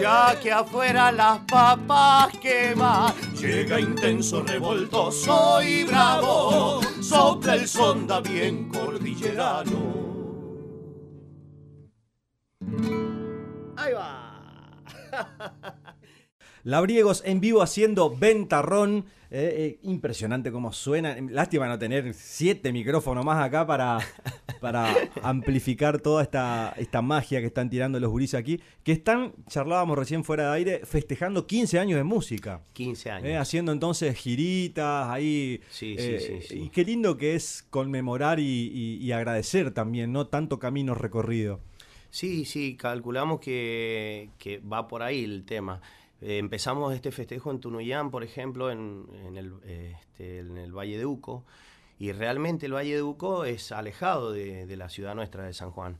Ya 0.00 0.38
que 0.40 0.50
afuera 0.50 1.12
las 1.12 1.40
papas 1.40 2.36
queman, 2.38 3.12
llega 3.38 3.78
intenso, 3.78 4.42
revoltoso 4.42 5.62
y 5.62 5.84
bravo, 5.84 6.80
sopla 7.00 7.54
el 7.54 7.68
sonda 7.68 8.20
bien 8.20 8.68
cordillerano. 8.68 10.02
Ahí 13.76 13.92
va. 13.92 14.72
Labriegos 16.64 17.22
en 17.24 17.40
vivo 17.40 17.62
haciendo 17.62 18.10
ventarrón. 18.16 19.06
Eh, 19.34 19.78
eh, 19.80 19.88
impresionante 19.88 20.52
cómo 20.52 20.74
suena. 20.74 21.16
Lástima 21.30 21.66
no 21.66 21.78
tener 21.78 22.12
siete 22.12 22.70
micrófonos 22.70 23.24
más 23.24 23.42
acá 23.42 23.66
para, 23.66 23.98
para 24.60 24.94
amplificar 25.22 25.98
toda 26.02 26.22
esta, 26.22 26.74
esta 26.76 27.00
magia 27.00 27.40
que 27.40 27.46
están 27.46 27.70
tirando 27.70 27.98
los 27.98 28.10
gurises 28.10 28.38
aquí, 28.38 28.60
que 28.84 28.92
están, 28.92 29.32
charlábamos 29.48 29.96
recién 29.98 30.22
fuera 30.22 30.50
de 30.50 30.56
aire, 30.56 30.80
festejando 30.84 31.46
15 31.46 31.78
años 31.78 31.96
de 31.96 32.04
música. 32.04 32.60
15 32.74 33.10
años. 33.10 33.26
Eh, 33.28 33.36
haciendo 33.38 33.72
entonces 33.72 34.14
giritas 34.18 35.08
ahí. 35.08 35.62
Sí, 35.70 35.96
sí, 35.98 36.18
sí, 36.20 36.40
sí. 36.46 36.58
Y 36.64 36.68
qué 36.68 36.84
lindo 36.84 37.16
que 37.16 37.34
es 37.34 37.64
conmemorar 37.70 38.38
y, 38.38 38.42
y- 38.44 38.96
y 39.02 39.12
agradecer 39.12 39.70
también, 39.70 40.12
¿no? 40.12 40.26
Tanto 40.26 40.58
camino 40.58 40.94
recorrido. 40.94 41.60
Sí, 42.10 42.44
sí, 42.44 42.76
calculamos 42.76 43.40
que, 43.40 44.28
que 44.36 44.58
va 44.58 44.86
por 44.88 45.02
ahí 45.02 45.24
el 45.24 45.44
tema. 45.46 45.80
Eh, 46.22 46.38
empezamos 46.38 46.94
este 46.94 47.10
festejo 47.10 47.50
en 47.50 47.58
Tunuyán, 47.58 48.10
por 48.10 48.22
ejemplo, 48.22 48.70
en, 48.70 49.06
en 49.26 49.36
el, 49.36 49.52
este, 49.64 50.38
en 50.38 50.56
el 50.56 50.72
Valle 50.72 50.96
de 50.96 51.04
Uco, 51.04 51.44
y 51.98 52.12
realmente 52.12 52.66
el 52.66 52.74
Valle 52.74 52.94
de 52.94 53.02
Uco 53.02 53.44
es 53.44 53.72
alejado 53.72 54.32
de, 54.32 54.66
de 54.66 54.76
la 54.76 54.88
ciudad 54.88 55.14
nuestra 55.14 55.44
de 55.44 55.52
San 55.52 55.72
Juan, 55.72 55.98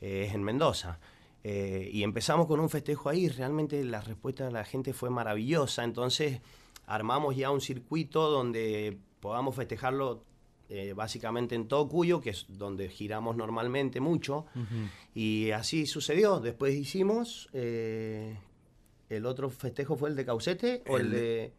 eh, 0.00 0.24
es 0.26 0.34
en 0.34 0.42
Mendoza. 0.42 0.98
Eh, 1.44 1.88
y 1.92 2.02
empezamos 2.02 2.46
con 2.46 2.60
un 2.60 2.68
festejo 2.68 3.10
ahí, 3.10 3.28
realmente 3.28 3.84
la 3.84 4.00
respuesta 4.00 4.46
de 4.46 4.52
la 4.52 4.64
gente 4.64 4.92
fue 4.92 5.10
maravillosa, 5.10 5.84
entonces 5.84 6.40
armamos 6.86 7.36
ya 7.36 7.50
un 7.50 7.60
circuito 7.60 8.30
donde 8.30 8.98
podamos 9.20 9.54
festejarlo 9.54 10.24
eh, 10.70 10.94
básicamente 10.94 11.54
en 11.54 11.68
todo 11.68 11.88
Cuyo, 11.88 12.20
que 12.20 12.30
es 12.30 12.46
donde 12.48 12.88
giramos 12.88 13.36
normalmente 13.36 14.00
mucho. 14.00 14.46
Y 15.14 15.50
así 15.50 15.86
sucedió. 15.86 16.40
Después 16.40 16.74
hicimos. 16.74 17.48
eh, 17.52 18.36
el 19.08 19.26
otro 19.26 19.50
festejo 19.50 19.96
fue 19.96 20.10
el 20.10 20.16
de 20.16 20.24
Caucete 20.24 20.82
o 20.88 20.96
el, 20.98 21.06
El- 21.06 21.10
de. 21.12 21.52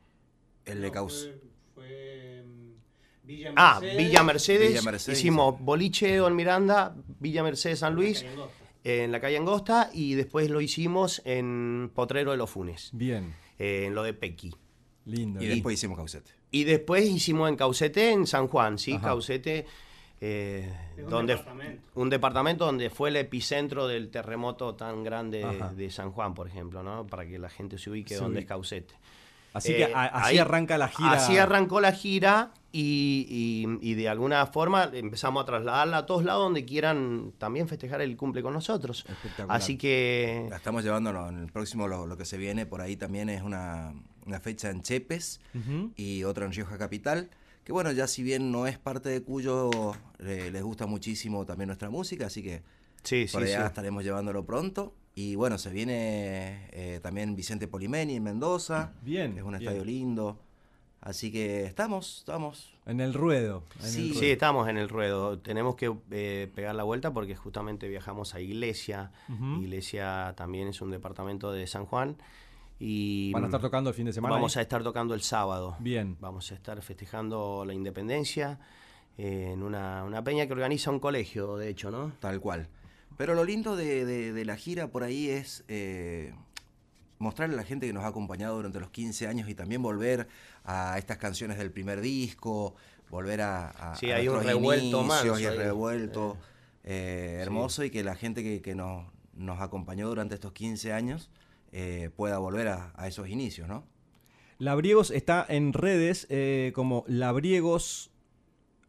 El 0.65 0.81
de 0.81 0.91
Caus. 0.91 1.29
Fue 1.73 2.43
mm, 2.45 3.27
Villa 3.27 3.53
Ah, 3.55 3.79
Mercedes. 3.81 3.97
Villa 4.07 4.23
Mercedes. 4.23 4.67
Villa 4.69 4.81
Mercedes, 4.83 5.17
hicimos 5.19 5.59
Boliche 5.59 6.15
Don 6.17 6.35
Miranda, 6.35 6.95
Villa 7.19 7.41
Mercedes 7.43 7.79
San 7.79 7.95
Luis, 7.95 8.23
en 8.83 9.11
la 9.11 9.19
calle 9.19 9.37
Angosta. 9.37 9.89
Y 9.93 10.13
después 10.15 10.49
lo 10.49 10.61
hicimos 10.61 11.21
en 11.25 11.91
Potrero 11.95 12.31
de 12.31 12.37
los 12.37 12.49
Funes, 12.49 12.89
Bien, 12.93 13.33
eh, 13.57 13.85
en 13.87 13.95
lo 13.95 14.03
de 14.03 14.13
Pequi. 14.13 14.53
lindo. 15.05 15.41
Y 15.41 15.47
después 15.47 15.73
hicimos 15.75 15.97
Caucete. 15.97 16.31
Y 16.51 16.63
después 16.65 17.05
hicimos 17.09 17.49
en 17.49 17.55
Caucete, 17.55 18.11
en 18.11 18.27
San 18.27 18.47
Juan, 18.47 18.77
¿sí? 18.77 18.93
Ajá. 18.93 19.07
Caucete, 19.09 19.65
eh, 20.21 20.71
un 20.97 21.09
donde, 21.09 21.33
departamento. 21.35 21.81
un 21.95 22.09
departamento 22.09 22.65
donde 22.65 22.89
fue 22.89 23.09
el 23.09 23.15
epicentro 23.15 23.87
del 23.87 24.09
terremoto 24.11 24.75
tan 24.75 25.03
grande 25.03 25.43
Ajá. 25.43 25.73
de 25.73 25.89
San 25.91 26.11
Juan, 26.11 26.33
por 26.33 26.47
ejemplo, 26.47 26.83
¿no? 26.83 27.07
Para 27.07 27.25
que 27.25 27.39
la 27.39 27.49
gente 27.49 27.77
se 27.77 27.89
ubique 27.89 28.15
Se 28.15 28.21
donde 28.21 28.41
es 28.41 28.45
Caucete. 28.45 28.93
Así 29.53 29.71
Eh, 29.71 29.77
que 29.77 29.83
a- 29.85 30.05
así 30.05 30.31
ahí- 30.33 30.37
arranca 30.37 30.77
la 30.77 30.89
gira. 30.89 31.11
Así 31.13 31.37
arrancó 31.37 31.81
la 31.81 31.91
gira 31.91 32.51
y, 32.71 33.25
y- 33.81 33.91
y 33.91 33.95
de 33.95 34.07
alguna 34.07 34.45
forma 34.45 34.91
empezamos 34.93 35.41
a 35.41 35.45
trasladarla 35.47 35.97
a 35.97 36.05
todos 36.05 36.23
lados 36.23 36.43
donde 36.43 36.65
quieran 36.65 37.33
también 37.39 37.67
festejar 37.67 38.01
el 38.01 38.15
cumple 38.15 38.43
con 38.43 38.53
nosotros. 38.53 39.05
Así 39.47 39.75
que 39.77 40.45
La 40.51 40.57
estamos 40.57 40.83
llevando 40.83 41.09
en 41.29 41.39
el 41.45 41.51
próximo, 41.51 41.87
lo, 41.87 42.05
lo 42.05 42.15
que 42.15 42.25
se 42.25 42.37
viene 42.37 42.67
por 42.67 42.81
ahí 42.81 42.95
también 42.95 43.27
es 43.29 43.41
una, 43.41 43.93
una 44.27 44.39
fecha 44.39 44.69
en 44.69 44.83
Chepes 44.83 45.41
Ujú. 45.55 45.93
y 45.95 46.23
otra 46.25 46.45
en 46.45 46.51
Rioja 46.51 46.77
Capital. 46.77 47.29
Que 47.69 47.73
bueno, 47.73 47.91
ya 47.91 48.07
si 48.07 48.23
bien 48.23 48.51
no 48.51 48.65
es 48.65 48.79
parte 48.79 49.09
de 49.09 49.21
Cuyo, 49.21 49.69
eh, 50.17 50.49
les 50.51 50.63
gusta 50.63 50.87
muchísimo 50.87 51.45
también 51.45 51.67
nuestra 51.67 51.91
música, 51.91 52.25
así 52.25 52.41
que 52.41 52.63
sí, 53.03 53.27
por 53.31 53.43
sí, 53.43 53.49
allá 53.49 53.59
sí. 53.61 53.67
estaremos 53.67 54.03
llevándolo 54.03 54.43
pronto. 54.43 54.95
Y 55.13 55.35
bueno, 55.35 55.59
se 55.59 55.69
viene 55.69 56.67
eh, 56.71 56.99
también 57.03 57.35
Vicente 57.35 57.67
Polimeni 57.67 58.15
en 58.15 58.23
Mendoza, 58.23 58.93
Bien. 59.03 59.33
que 59.33 59.41
es 59.41 59.45
un 59.45 59.51
bien. 59.51 59.61
estadio 59.61 59.85
lindo. 59.85 60.39
Así 60.99 61.31
que 61.31 61.65
estamos, 61.65 62.17
estamos. 62.21 62.73
En 62.87 63.01
el 63.01 63.13
ruedo. 63.13 63.61
en 63.81 63.85
el 63.85 63.91
Sí, 63.91 64.07
ruedo. 64.07 64.19
Sí, 64.19 64.31
estamos 64.31 64.67
en 64.67 64.77
el 64.79 64.89
ruedo. 64.89 65.37
Tenemos 65.37 65.75
que 65.75 65.95
eh, 66.09 66.51
pegar 66.55 66.73
la 66.73 66.81
vuelta 66.83 67.13
porque 67.13 67.35
justamente 67.35 67.87
viajamos 67.87 68.33
a 68.33 68.41
Iglesia. 68.41 69.11
Iglesia 69.61 70.33
también 70.35 70.69
es 70.69 70.81
un 70.81 70.89
departamento 70.89 71.51
de 71.51 71.67
San 71.67 71.85
Juan. 71.85 72.17
Y 72.79 73.31
Van 73.33 73.43
a 73.43 73.47
estar 73.47 73.59
tocando 73.61 73.89
el 73.89 73.95
fin 73.95 74.05
de 74.05 74.13
semana. 74.13 74.35
vamos 74.35 74.55
ahí? 74.55 74.61
a 74.61 74.63
estar 74.63 74.83
tocando 74.83 75.13
el 75.13 75.21
sábado. 75.21 75.75
Bien. 75.79 76.15
Vamos 76.21 76.51
a 76.51 76.55
estar 76.55 76.81
festejando 76.81 77.65
la 77.65 77.73
independencia 77.73 78.59
eh, 79.17 79.51
en 79.53 79.63
una, 79.63 80.03
una 80.05 80.23
peña 80.23 80.47
que 80.47 80.53
organiza 80.53 80.89
un 80.91 80.99
colegio, 80.99 81.57
de 81.57 81.69
hecho, 81.69 81.91
¿no? 81.91 82.13
Tal 82.19 82.39
cual. 82.39 82.67
Pero 83.17 83.33
lo 83.35 83.43
lindo 83.43 83.75
de, 83.75 84.05
de- 84.05 84.31
de 84.31 84.45
la 84.45 84.55
gira 84.55 84.87
por 84.87 85.03
ahí 85.03 85.29
es 85.29 85.65
eh, 85.67 86.33
mostrarle 87.17 87.55
a 87.55 87.57
la 87.57 87.63
gente 87.65 87.85
que 87.85 87.91
nos 87.91 88.05
ha 88.05 88.07
acompañado 88.07 88.55
durante 88.55 88.79
los 88.79 88.91
15 88.91 89.27
años 89.27 89.49
y 89.49 89.55
también 89.55 89.81
volver 89.81 90.29
a 90.63 90.97
estas 90.97 91.17
canciones 91.17 91.57
del 91.57 91.69
primer 91.71 91.99
disco, 91.99 92.75
volver 93.09 93.41
a, 93.41 93.71
a- 93.71 93.95
Sí, 93.97 94.09
a 94.09 94.15
hay 94.17 94.29
un 94.29 94.41
revuelto 94.41 95.03
manso 95.03 95.37
y 95.37 95.43
el 95.43 95.57
revuelto 95.57 96.37
eh, 96.85 97.39
hermoso 97.41 97.83
y 97.83 97.89
que 97.89 98.05
la 98.05 98.15
gente 98.15 98.41
que, 98.41 98.61
que 98.61 98.73
nos, 98.73 99.05
nos 99.33 99.59
acompañó 99.59 100.07
durante 100.07 100.35
estos 100.35 100.53
15 100.53 100.93
años 100.93 101.29
eh, 101.71 102.09
pueda 102.15 102.39
volver 102.39 102.67
a, 102.67 103.07
esos 103.07 103.29
inicios, 103.29 103.67
¿no? 103.67 103.85
Labriegos 104.57 105.11
está 105.11 105.45
en 105.47 105.71
redes 105.71 106.27
eh, 106.29 106.71
como 106.73 107.05
Labriegos, 107.07 108.11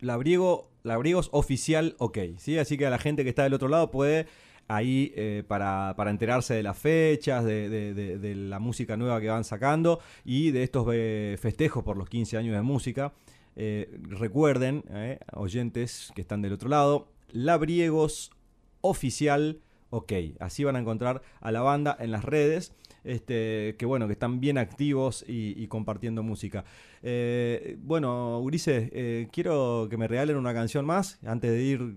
Labriego, 0.01 0.71
Labriegos 0.83 1.29
Oficial 1.33 1.95
OK, 1.99 2.19
¿sí? 2.39 2.59
Así 2.59 2.77
que 2.77 2.87
a 2.87 2.91
la 2.91 2.99
gente 2.99 3.23
que 3.23 3.29
está 3.29 3.45
del 3.45 3.55
otro 3.55 3.69
lado 3.69 3.91
puede 3.91 4.27
ahí 4.67 5.13
eh, 5.15 5.45
para, 5.47 5.95
para 5.97 6.11
enterarse 6.11 6.55
de 6.55 6.63
las 6.63 6.79
fechas, 6.79 7.45
de, 7.45 8.35
la 8.37 8.59
música 8.59 8.97
nueva 8.97 9.21
que 9.21 9.29
van 9.29 9.45
sacando 9.45 10.01
y 10.25 10.51
de 10.51 10.63
estos 10.63 10.87
festejos 11.41 11.85
por 11.85 11.97
los 11.97 12.09
15 12.09 12.37
años 12.39 12.55
de 12.55 12.63
música. 12.63 13.13
Recuerden, 13.57 14.85
oyentes 15.35 16.13
que 16.15 16.23
están 16.23 16.41
del 16.41 16.55
otro 16.55 16.69
lado, 16.69 17.09
Labriegos 17.33 18.31
Oficial 18.81 19.61
OK. 19.91 20.13
Así 20.39 20.65
van 20.65 20.77
a 20.77 20.79
encontrar 20.81 21.23
a 21.41 21.53
la 21.53 21.61
banda 21.63 21.97
en 22.01 22.11
las 22.13 22.25
redes. 22.25 22.73
Este, 23.03 23.77
que 23.79 23.87
bueno, 23.87 24.07
que 24.09 24.13
están 24.13 24.41
bien 24.41 24.59
activos 24.59 25.25
y, 25.27 25.55
y 25.63 25.69
compartiendo 25.69 26.23
música. 26.23 26.65
Eh, 27.03 27.79
bueno, 27.81 28.39
Ulises, 28.41 28.91
eh, 28.93 29.29
quiero 29.33 29.87
que 29.89 29.97
me 29.97 30.07
regalen 30.07 30.37
una 30.37 30.53
canción 30.53 30.85
más 30.85 31.19
antes 31.25 31.51
de 31.51 31.63
ir 31.63 31.95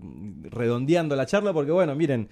redondeando 0.50 1.14
la 1.14 1.26
charla, 1.26 1.52
porque 1.52 1.72
bueno, 1.72 1.94
miren, 1.94 2.28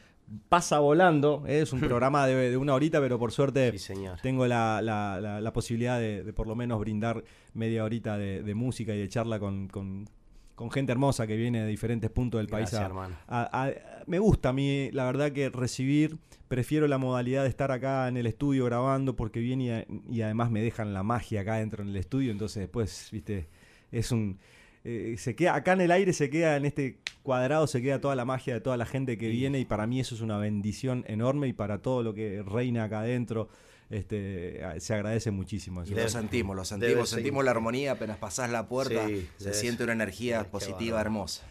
pasa 0.49 0.79
volando, 0.79 1.45
eh, 1.47 1.61
es 1.61 1.73
un 1.75 1.81
programa 1.81 2.27
de, 2.27 2.51
de 2.51 2.57
una 2.57 2.75
horita, 2.75 2.99
pero 3.01 3.19
por 3.19 3.31
suerte 3.33 3.71
Sí, 4.17 4.23
tengo 4.23 4.47
la, 4.47 4.81
la- 4.81 5.21
la- 5.21 5.41
la 5.43 5.53
posibilidad 5.53 5.99
de, 5.99 6.23
de 6.25 6.33
por 6.33 6.47
lo 6.47 6.55
menos 6.55 6.81
brindar 6.81 7.23
media 7.53 7.85
horita 7.85 8.17
de, 8.17 8.43
de 8.43 8.55
música 8.55 8.95
y 8.95 8.99
de 9.01 9.09
charla 9.11 9.39
con, 9.39 9.69
con- 9.69 10.09
con 10.55 10.71
gente 10.71 10.93
hermosa 10.93 11.27
que 11.27 11.37
viene 11.37 11.63
de 11.63 11.67
diferentes 11.69 12.11
puntos 12.11 12.39
del 12.39 12.49
país. 12.49 12.63
Gracias, 12.71 12.83
a- 12.83 12.87
hermano. 12.87 13.17
a- 13.27 13.65
a- 13.67 13.73
me 14.07 14.19
gusta 14.19 14.51
a 14.51 14.53
mí, 14.53 14.91
la 14.93 15.05
verdad 15.05 15.33
que 15.33 15.49
recibir, 15.51 16.19
prefiero 16.49 16.87
la 16.89 16.99
modalidad 16.99 17.43
de 17.45 17.49
estar 17.49 17.73
acá 17.73 18.09
en 18.09 18.17
el 18.17 18.27
estudio 18.27 18.65
grabando 18.67 19.17
porque 19.17 19.41
viene 19.41 19.87
y, 20.11 20.21
además 20.23 20.51
me 20.51 20.63
dejan 20.63 20.93
la 20.93 21.03
magia 21.03 21.41
acá 21.41 21.57
dentro 21.57 21.83
en 21.83 21.89
el 21.89 21.97
estudio, 21.97 22.31
entonces 22.31 22.61
después, 22.61 23.09
viste, 23.11 23.49
es 23.91 24.13
un... 24.13 24.39
eh, 24.85 25.15
se 25.19 25.35
queda 25.37 25.55
acá 25.55 25.73
en 25.75 25.81
el 25.83 25.91
aire, 25.93 26.13
se 26.13 26.29
queda 26.29 26.57
en 26.57 26.65
este 26.67 26.99
cuadrado, 27.23 27.67
se 27.69 27.81
queda 27.81 28.01
toda 28.01 28.17
la 28.17 28.25
magia 28.25 28.53
de 28.55 28.61
toda 28.61 28.77
la 28.77 28.85
gente 28.85 29.17
que 29.17 29.31
Sí. 29.31 29.37
viene 29.37 29.61
y 29.61 29.65
para 29.65 29.87
mí 29.87 30.01
eso 30.01 30.15
es 30.17 30.21
una 30.21 30.39
bendición 30.39 31.05
enorme 31.07 31.47
y 31.49 31.53
para 31.53 31.79
todo 31.79 32.03
lo 32.03 32.13
que 32.15 32.43
reina 32.43 32.85
acá 32.85 33.01
adentro 33.01 33.49
este, 33.93 34.61
se 34.81 34.95
agradece 34.95 35.31
muchísimo. 35.31 35.83
eso. 35.83 35.93
Y 35.93 35.95
lo 35.95 36.09
sentimos, 36.09 36.57
lo 36.57 36.65
sentimos, 36.65 37.09
sentimos 37.11 37.45
la 37.45 37.51
armonía, 37.53 37.93
apenas 37.93 38.17
pasás 38.19 38.51
la 38.51 38.67
puerta, 38.67 39.07
Sí, 39.07 39.29
se 39.37 39.55
siente 39.55 39.85
una 39.85 39.93
energía 39.93 40.51
positiva, 40.51 41.01
hermosa. 41.01 41.43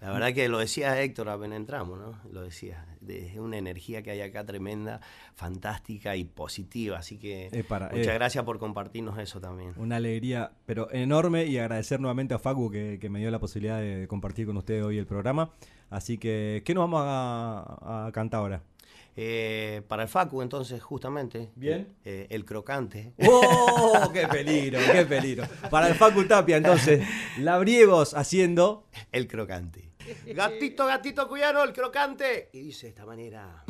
La 0.00 0.12
verdad 0.12 0.32
que 0.32 0.48
lo 0.48 0.58
decía 0.58 0.98
Héctor 1.02 1.28
apenas 1.28 1.58
entramos, 1.58 1.98
¿no? 1.98 2.18
Lo 2.32 2.40
decía. 2.42 2.86
de- 3.02 3.28
Es 3.32 3.36
una 3.38 3.58
energía 3.58 4.00
que 4.02 4.10
hay 4.10 4.22
acá 4.22 4.46
tremenda, 4.46 5.00
fantástica 5.34 6.16
y 6.16 6.24
positiva. 6.24 6.96
Así 6.98 7.18
que 7.18 7.64
para- 7.68 7.90
muchas 7.90 8.06
eh. 8.08 8.14
gracias 8.14 8.44
por 8.44 8.58
compartirnos 8.58 9.18
eso 9.18 9.40
también. 9.42 9.74
Una 9.76 9.96
alegría, 9.96 10.52
pero 10.64 10.90
enorme 10.90 11.44
y 11.44 11.58
agradecer 11.58 12.00
nuevamente 12.00 12.32
a 12.32 12.38
Facu 12.38 12.70
que, 12.70 12.98
que 12.98 13.10
me 13.10 13.18
dio 13.18 13.30
la 13.30 13.40
posibilidad 13.40 13.78
de 13.78 14.06
compartir 14.08 14.46
con 14.46 14.56
ustedes 14.56 14.82
hoy 14.84 14.96
el 14.96 15.06
programa. 15.06 15.50
Así 15.90 16.16
que, 16.16 16.62
¿qué 16.64 16.72
nos 16.72 16.82
vamos 16.84 17.02
a, 17.04 18.06
a 18.06 18.12
cantar 18.12 18.40
ahora? 18.40 18.62
Eh, 19.22 19.82
para 19.86 20.04
el 20.04 20.08
Facu, 20.08 20.40
entonces, 20.40 20.82
justamente. 20.82 21.50
Bien. 21.54 21.94
eh, 22.06 22.26
el 22.30 22.46
crocante. 22.46 23.12
¡Oh! 23.26 24.10
¡Qué 24.14 24.26
peligro! 24.28 24.78
¡Qué 24.90 25.04
peligro! 25.04 25.44
Para 25.68 25.88
el 25.88 25.94
Facu 25.94 26.24
Tapia, 26.24 26.56
entonces, 26.56 27.06
Labriegos 27.38 28.14
haciendo. 28.14 28.86
El 29.12 29.28
crocante. 29.28 29.90
Gatito, 30.34 30.86
gatito 30.86 31.28
cuyano, 31.28 31.62
el 31.62 31.74
crocante. 31.74 32.48
Y 32.54 32.60
dice 32.60 32.86
de 32.86 32.90
esta 32.90 33.04
manera. 33.04 33.62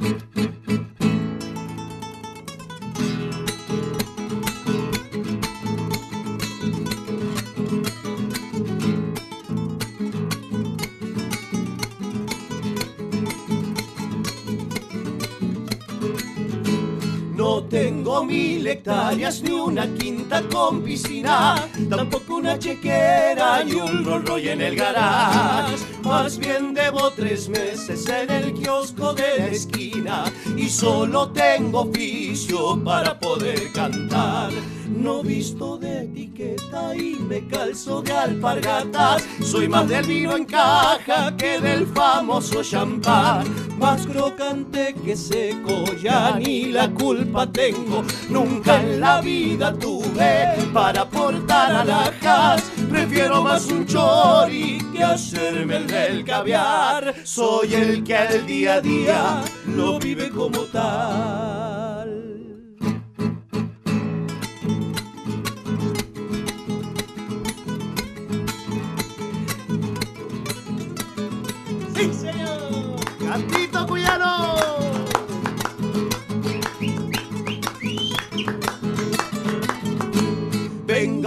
Tengo 18.10 18.24
mil 18.24 18.66
hectáreas 18.66 19.40
ni 19.40 19.52
una 19.52 19.86
quinta 19.94 20.42
con 20.42 20.82
piscina, 20.82 21.54
tampoco 21.88 22.38
una 22.38 22.58
chequera 22.58 23.62
ni 23.62 23.74
un 23.74 24.04
Rolls 24.04 24.28
Royce 24.28 24.50
en 24.50 24.62
el 24.62 24.74
garage. 24.74 25.76
Más 26.02 26.38
bien 26.38 26.74
debo 26.74 27.10
tres 27.10 27.48
meses 27.48 28.08
en 28.08 28.30
el 28.30 28.54
kiosco 28.54 29.12
de 29.12 29.38
la 29.38 29.46
esquina 29.46 30.24
y 30.56 30.68
solo 30.68 31.30
tengo 31.30 31.80
oficio 31.82 32.82
para 32.82 33.18
poder 33.18 33.70
cantar. 33.72 34.50
No 34.88 35.22
visto 35.22 35.78
de 35.78 36.04
etiqueta 36.04 36.96
y 36.96 37.16
me 37.16 37.46
calzo 37.46 38.02
de 38.02 38.12
alpargatas. 38.12 39.24
Soy 39.42 39.68
más 39.68 39.88
del 39.88 40.06
vino 40.06 40.36
en 40.36 40.44
caja 40.44 41.36
que 41.36 41.60
del 41.60 41.86
famoso 41.86 42.62
champán. 42.62 43.46
Más 43.78 44.06
crocante 44.06 44.94
que 45.04 45.16
seco, 45.16 45.84
ya 46.02 46.36
ni 46.38 46.66
la 46.66 46.90
culpa 46.90 47.46
tengo. 47.46 48.02
Nunca 48.28 48.82
en 48.82 49.00
la 49.00 49.20
vida 49.20 49.72
tuve 49.74 50.54
para 50.72 51.08
portar 51.08 51.72
alhajas. 51.72 52.70
Prefiero 52.90 53.40
más 53.42 53.66
un 53.66 53.86
chori 53.86 54.78
que 54.92 55.02
hacerme 55.02 55.76
el 55.76 55.86
del 55.86 56.24
caviar. 56.24 57.14
Soy 57.24 57.74
el 57.74 58.02
que 58.02 58.16
al 58.16 58.44
día 58.46 58.74
a 58.74 58.80
día 58.80 59.44
lo 59.68 59.98
vive 60.00 60.28
como 60.28 60.58
tal. 60.62 61.69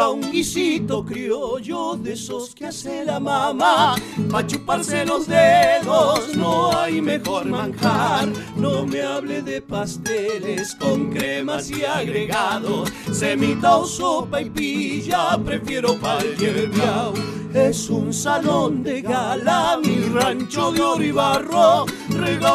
Un 0.09 0.31
guisito 0.31 1.03
criollo 1.03 1.95
de 1.95 2.13
esos 2.13 2.53
que 2.53 2.67
hace 2.67 3.05
la 3.05 3.19
mamá 3.19 3.95
Pa' 4.31 4.45
chuparse 4.45 5.05
los 5.05 5.27
dedos. 5.27 6.35
No 6.35 6.71
hay 6.77 7.01
mejor 7.01 7.45
manjar 7.45 8.27
No 8.55 8.85
me 8.85 9.01
hable 9.01 9.41
de 9.41 9.61
pasteles 9.61 10.75
con 10.75 11.09
cremas 11.09 11.69
y 11.71 11.83
agregados. 11.83 12.91
Semita 13.11 13.77
o 13.77 13.85
sopa 13.85 14.41
y 14.41 14.49
pilla 14.49 15.37
prefiero 15.43 15.97
pa'l 15.99 16.35
hierbiao 16.37 17.42
es 17.53 17.89
un 17.89 18.13
salón 18.13 18.83
de 18.83 19.01
gala, 19.01 19.77
mi 19.83 19.99
rancho 20.09 20.71
de 20.71 20.81
oro 20.81 21.03
y 21.03 21.11
barro, 21.11 21.85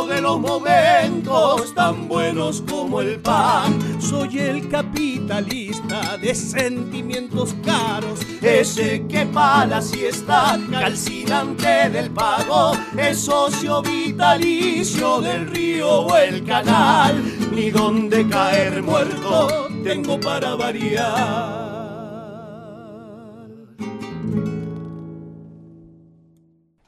de 0.08 0.20
los 0.20 0.40
momentos 0.40 1.74
tan 1.74 2.08
buenos 2.08 2.62
como 2.68 3.00
el 3.00 3.20
pan. 3.20 3.78
Soy 4.00 4.38
el 4.38 4.68
capitalista 4.68 6.16
de 6.18 6.34
sentimientos 6.34 7.54
caros, 7.64 8.20
ese 8.42 9.06
que 9.06 9.26
para 9.26 9.66
la 9.66 9.82
siesta, 9.82 10.58
calcinante 10.70 11.90
del 11.90 12.10
pago, 12.10 12.72
es 12.96 13.20
socio 13.20 13.82
vitalicio 13.82 15.20
del 15.20 15.48
río 15.48 15.90
o 16.00 16.16
el 16.16 16.44
canal, 16.44 17.22
ni 17.52 17.70
donde 17.70 18.28
caer 18.28 18.82
muerto 18.82 19.68
tengo 19.84 20.18
para 20.18 20.54
variar. 20.54 21.67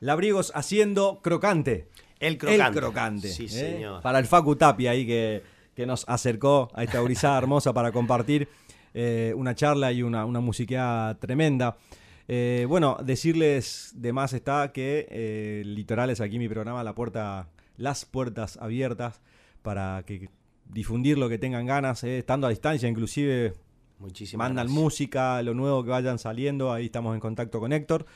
Labriegos 0.01 0.53
haciendo 0.55 1.21
crocante. 1.23 1.89
El 2.19 2.39
crocante. 2.39 2.65
El 2.65 2.75
crocante. 2.75 3.29
Sí, 3.29 3.45
¿eh? 3.45 3.49
señor. 3.49 4.03
Para 4.03 4.19
el 4.19 4.27
Facu 4.27 4.57
Tapia 4.57 4.91
ahí 4.91 5.07
que, 5.07 5.43
que 5.75 5.87
nos 5.87 6.09
acercó 6.09 6.71
a 6.75 6.85
esta 6.85 7.01
gurizada 7.01 7.39
hermosa 7.39 7.73
para 7.73 7.93
compartir 7.93 8.49
eh, 8.93 9.33
una 9.37 9.55
charla 9.55 9.93
y 9.93 10.03
una, 10.03 10.25
una 10.25 10.41
musiqueada 10.41 11.19
tremenda. 11.19 11.77
Eh, 12.29 12.67
bueno, 12.69 12.97
decirles 13.03 13.93
de 13.97 14.13
más 14.13 14.33
está 14.33 14.73
que 14.73 15.63
Litorales, 15.65 16.21
aquí 16.21 16.39
mi 16.39 16.49
programa, 16.49 16.83
la 16.85 16.95
puerta, 16.95 17.49
las 17.77 18.05
puertas 18.05 18.57
abiertas 18.59 19.21
para 19.63 20.03
que 20.07 20.29
difundir 20.67 21.19
lo 21.19 21.29
que 21.29 21.39
tengan 21.39 21.67
ganas, 21.67 22.05
estando 22.05 22.47
a 22.47 22.51
distancia, 22.51 22.89
inclusive 22.89 23.55
Muchísimas 23.99 24.49
mandan 24.49 24.67
gracias. 24.67 24.83
música, 24.83 25.43
lo 25.43 25.55
nuevo 25.55 25.85
que 25.85 25.91
vayan 25.91 26.19
saliendo, 26.19 26.73
ahí 26.73 26.87
estamos 26.87 27.15
en 27.15 27.21
contacto 27.21 27.61
con 27.61 27.73
Héctor. 27.73 28.07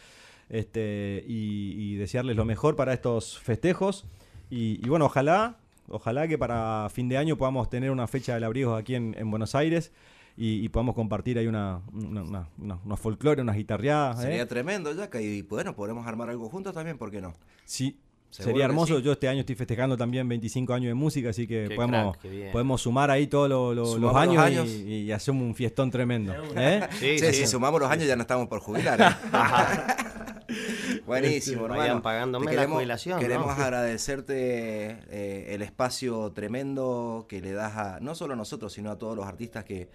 Este, 0.58 1.24
y, 1.26 1.72
y 1.76 1.96
desearles 1.96 2.36
lo 2.36 2.44
mejor 2.44 2.76
para 2.76 2.92
estos 2.92 3.38
festejos. 3.40 4.06
Y, 4.50 4.78
y 4.84 4.88
bueno, 4.88 5.06
ojalá, 5.06 5.56
ojalá 5.88 6.28
que 6.28 6.38
para 6.38 6.88
fin 6.92 7.08
de 7.08 7.18
año 7.18 7.36
podamos 7.36 7.68
tener 7.68 7.90
una 7.90 8.06
fecha 8.06 8.34
de 8.34 8.40
labriegos 8.40 8.78
aquí 8.80 8.94
en, 8.94 9.16
en 9.18 9.30
Buenos 9.30 9.56
Aires 9.56 9.90
y, 10.36 10.64
y 10.64 10.68
podamos 10.68 10.94
compartir 10.94 11.38
ahí 11.38 11.46
una, 11.48 11.80
una, 11.92 12.22
una- 12.22 12.48
una- 12.58 12.78
unos 12.84 13.00
folclore, 13.00 13.42
unas 13.42 13.56
guitarreadas. 13.56 14.20
¿eh? 14.20 14.22
Sería 14.22 14.46
tremendo, 14.46 14.92
Yaca, 14.92 15.20
y 15.20 15.42
bueno, 15.42 15.74
podemos 15.74 16.06
armar 16.06 16.30
algo 16.30 16.48
juntos 16.48 16.72
también, 16.72 16.98
¿por 16.98 17.10
qué 17.10 17.20
no? 17.20 17.34
Sí, 17.64 17.98
sería 18.42 18.64
hermoso. 18.64 18.96
sí. 18.98 19.02
Yo 19.02 19.12
este 19.12 19.28
año 19.28 19.40
estoy 19.40 19.54
festejando 19.54 19.96
también 19.96 20.28
25 20.28 20.74
años 20.74 20.88
de 20.88 20.94
música, 20.94 21.30
así 21.30 21.46
que 21.46 21.66
Qué 21.68 21.74
podemos, 21.76 22.16
crack, 22.16 22.52
podemos 22.52 22.82
sumar 22.82 23.10
ahí 23.10 23.26
todos 23.26 23.48
lo- 23.48 23.72
lo- 23.74 23.98
los, 23.98 24.16
años, 24.16 24.34
los 24.36 24.44
años. 24.44 24.68
Y, 24.68 25.02
y 25.02 25.12
hacemos 25.12 25.42
un 25.42 25.54
fiestón 25.54 25.90
tremendo. 25.90 26.34
¿eh? 26.56 26.86
Sí, 26.98 27.18
Sí, 27.18 27.26
sí. 27.26 27.32
si 27.34 27.46
sumamos 27.46 27.80
los 27.80 27.90
años 27.90 28.06
ya 28.06 28.16
no 28.16 28.22
estamos 28.22 28.48
por 28.48 28.60
jubilar. 28.60 29.00
¿eh? 29.00 29.04
Buenísimo, 31.06 31.62
Vayan 31.62 31.80
hermano. 31.84 32.02
pagándome 32.02 32.46
Te 32.50 32.56
la 32.56 32.66
jubilación, 32.68 33.16
¿no? 33.16 33.20
Queremos 33.22 33.50
agradecerte 33.58 34.98
eh, 35.10 35.54
el 35.54 35.62
espacio 35.62 36.32
tremendo 36.32 37.26
que 37.28 37.40
le 37.40 37.52
das 37.52 37.76
a 37.76 38.00
no 38.00 38.14
solo 38.14 38.34
a 38.34 38.36
nosotros, 38.36 38.72
sino 38.72 38.90
a 38.90 38.98
todos 38.98 39.16
los 39.16 39.26
artistas 39.26 39.64
que, 39.64 39.88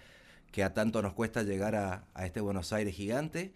que 0.50 0.62
a 0.64 0.72
tanto 0.74 1.02
nos 1.02 1.12
cuesta 1.14 1.42
llegar 1.42 1.74
a, 1.76 2.04
a 2.14 2.26
este 2.26 2.40
Buenos 2.40 2.72
Aires 2.72 2.94
gigante 2.94 3.52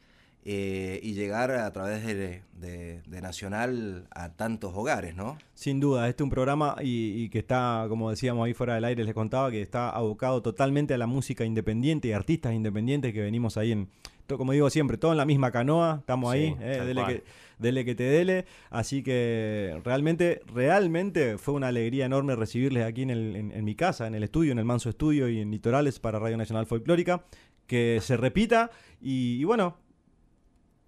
eh, 0.47 1.01
y 1.03 1.15
llegar 1.15 1.51
a 1.53 1.73
través 1.73 2.05
de, 2.05 2.43
de- 2.61 3.01
de 3.07 3.21
Nacional 3.23 4.07
a 4.15 4.31
tantos 4.33 4.73
hogares, 4.75 5.15
¿no? 5.17 5.39
Sin 5.55 5.81
duda, 5.81 6.09
este 6.09 6.23
es 6.23 6.25
un 6.25 6.31
programa 6.31 6.77
y, 6.83 7.13
y 7.25 7.29
que 7.31 7.39
está, 7.39 7.87
como 7.89 8.11
decíamos 8.11 8.45
ahí 8.47 8.53
fuera 8.55 8.75
del 8.75 8.85
aire, 8.85 9.05
les 9.05 9.15
contaba 9.15 9.51
que 9.51 9.63
está 9.63 9.89
abocado 9.91 10.43
totalmente 10.43 10.93
a 10.95 10.99
la 10.99 11.07
música 11.07 11.45
independiente 11.45 12.09
y 12.09 12.13
artistas 12.13 12.53
independientes 12.55 13.13
que 13.15 13.23
venimos 13.23 13.57
ahí 13.57 13.73
en, 13.73 13.89
to- 14.27 14.37
como 14.37 14.53
digo 14.53 14.69
siempre, 14.71 14.99
todo 14.99 15.13
en 15.13 15.19
la 15.19 15.25
misma 15.25 15.51
canoa, 15.51 15.97
estamos 16.01 16.33
Sí, 16.33 16.39
ahí, 16.39 16.57
eh, 16.61 16.83
dele, 16.85 17.03
que, 17.07 17.25
dele 17.59 17.85
que 17.87 17.95
te 17.95 18.03
dele, 18.05 18.45
así 18.71 19.03
que 19.03 19.81
realmente, 19.85 20.43
realmente 20.55 21.39
fue 21.39 21.55
una 21.55 21.69
alegría 21.69 22.05
enorme 22.07 22.37
recibirles 22.37 22.85
aquí 22.85 23.03
en, 23.03 23.11
el- 23.11 23.37
en- 23.37 23.53
en 23.53 23.65
mi 23.65 23.75
casa, 23.75 24.07
en 24.07 24.15
el 24.15 24.23
estudio, 24.25 24.53
en 24.53 24.59
el 24.59 24.65
Manso 24.67 24.91
Estudio 24.91 25.29
y 25.31 25.41
en 25.41 25.51
Litorales 25.51 26.01
para 26.01 26.19
Radio 26.19 26.37
Nacional 26.37 26.67
Folclórica, 26.67 27.25
que 27.67 27.99
se 28.03 28.19
repita 28.19 28.71
y, 29.01 29.39
y 29.41 29.45
bueno, 29.45 29.79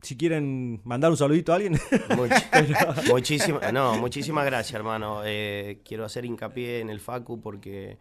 si 0.02 0.16
quieren 0.16 0.80
mandar 0.84 1.10
un 1.10 1.16
saludito 1.16 1.52
a 1.52 1.56
alguien. 1.56 1.74
Much- 2.16 3.06
muchísima- 3.08 3.72
no, 3.72 3.96
muchísimas 3.98 4.44
gracias, 4.46 4.74
hermano. 4.74 5.22
Eh, 5.24 5.80
quiero 5.84 6.04
hacer 6.04 6.24
hincapié 6.24 6.80
en 6.80 6.90
el 6.90 7.00
Facu 7.00 7.40
porque 7.40 7.98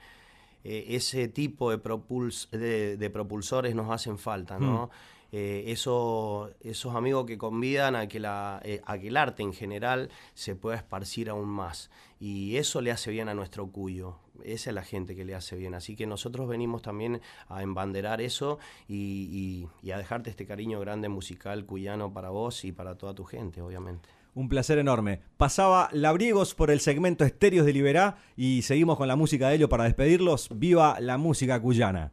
eh, 0.63 0.85
ese 0.89 1.27
tipo 1.27 1.71
de, 1.71 1.81
propuls- 1.81 2.49
de, 2.51 2.97
de 2.97 3.09
propulsores 3.09 3.73
nos 3.75 3.89
hacen 3.91 4.17
falta, 4.17 4.59
¿no? 4.59 4.89
Eh, 5.31 5.65
eso- 5.67 6.49
esos 6.61 6.95
amigos 6.95 7.25
que 7.25 7.37
convidan 7.37 7.95
a 7.95 8.07
que, 8.07 8.19
la, 8.19 8.61
eh, 8.63 8.81
a 8.85 8.97
que 8.97 9.09
el 9.09 9.17
arte 9.17 9.43
en 9.43 9.53
general 9.53 10.09
se 10.33 10.55
pueda 10.55 10.77
esparcir 10.77 11.29
aún 11.29 11.49
más. 11.49 11.89
Y 12.19 12.55
eso 12.57 12.79
le 12.81 12.91
hace 12.91 13.11
bien 13.11 13.27
a 13.27 13.33
nuestro 13.33 13.67
cuyo. 13.67 14.17
Esa 14.43 14.69
es 14.69 14.73
la 14.73 14.83
gente 14.83 15.15
que 15.15 15.25
le 15.25 15.35
hace 15.35 15.55
bien. 15.55 15.73
Así 15.75 15.95
que 15.95 16.07
nosotros 16.07 16.47
venimos 16.47 16.81
también 16.81 17.21
a 17.49 17.63
embanderar 17.63 18.21
eso 18.21 18.59
y, 18.87 18.95
y- 19.31 19.67
y 19.87 19.91
a 19.91 19.97
dejarte 19.97 20.29
este 20.29 20.45
cariño 20.45 20.79
grande 20.79 21.09
musical 21.09 21.65
cuyano 21.65 22.13
para 22.13 22.29
vos 22.29 22.63
y 22.65 22.71
para 22.71 22.95
toda 22.97 23.13
tu 23.13 23.25
gente, 23.25 23.61
obviamente. 23.61 24.09
Un 24.33 24.49
placer 24.49 24.77
enorme. 24.79 25.21
Pasaba 25.37 25.87
Labriegos 25.93 26.55
por 26.55 26.69
el 26.69 26.81
segmento 26.81 27.23
Estéreos 27.23 27.65
de 27.65 27.71
Liberá 27.73 28.17
y 28.35 28.61
seguimos 28.63 28.97
con 28.97 29.07
la 29.07 29.15
música 29.15 29.47
de 29.49 29.55
ellos 29.55 29.69
para 29.69 29.85
despedirlos. 29.85 30.49
¡Viva 30.53 30.99
la 30.99 31.17
música 31.17 31.61
cuyana! 31.61 32.11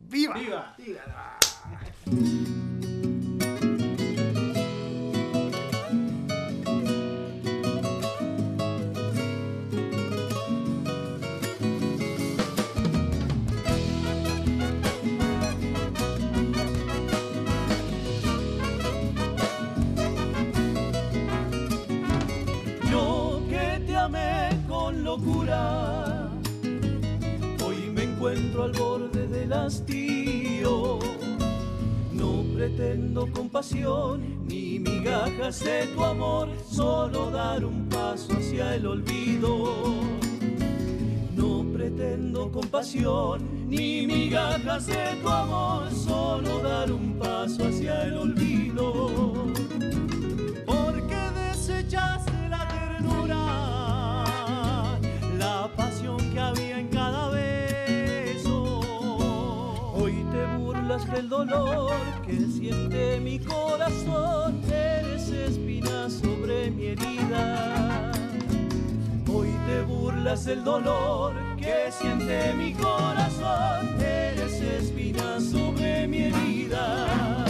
¡Viva! 0.00 0.34
¡Viva! 0.78 1.38
Locura, 25.10 26.30
hoy 27.64 27.90
me 27.92 28.04
encuentro 28.04 28.62
al 28.62 28.72
borde 28.72 29.26
del 29.26 29.52
hastío. 29.52 30.09
No 32.60 32.66
pretendo 32.66 33.26
compasión 33.32 34.46
ni 34.46 34.78
migajas 34.78 35.60
de 35.60 35.86
tu 35.94 36.04
amor, 36.04 36.50
solo 36.70 37.30
dar 37.30 37.64
un 37.64 37.88
paso 37.88 38.34
hacia 38.34 38.74
el 38.74 38.86
olvido. 38.86 39.72
No 41.34 41.64
pretendo 41.72 42.52
compasión 42.52 43.66
ni 43.66 44.06
migajas 44.06 44.88
de 44.88 45.16
tu 45.22 45.28
amor, 45.30 45.90
solo 45.90 46.58
dar 46.58 46.92
un 46.92 47.18
paso 47.18 47.66
hacia 47.66 48.04
el 48.04 48.18
olvido. 48.18 49.46
Porque 50.66 51.16
marchaste 51.34 52.48
la 52.50 52.68
ternura, 52.68 53.38
la 55.38 55.70
pasión 55.74 56.18
que 56.30 56.38
había 56.38 56.69
del 61.10 61.28
dolor 61.28 61.92
que 62.24 62.38
siente 62.46 63.20
mi 63.20 63.38
corazón, 63.38 64.60
eres 64.70 65.28
espina 65.28 66.08
sobre 66.08 66.70
mi 66.70 66.86
herida. 66.86 68.12
Hoy 69.32 69.48
te 69.66 69.82
burlas 69.82 70.44
del 70.44 70.62
dolor 70.62 71.34
que 71.56 71.90
siente 71.90 72.54
mi 72.54 72.72
corazón, 72.74 74.00
eres 74.00 74.60
espina 74.60 75.40
sobre 75.40 76.06
mi 76.06 76.22
herida. 76.24 77.44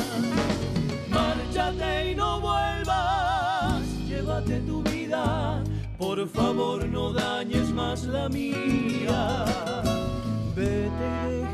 Márchate 1.11 2.13
y 2.13 2.15
no 2.15 2.41
vuelvas, 2.41 3.83
llévate 4.09 4.61
tu 4.61 4.83
vida, 4.85 5.63
por 5.99 6.27
favor 6.29 6.87
no 6.87 7.13
dañes 7.13 7.71
más 7.71 8.05
la 8.05 8.29
mía. 8.29 9.45
Vete 10.57 11.50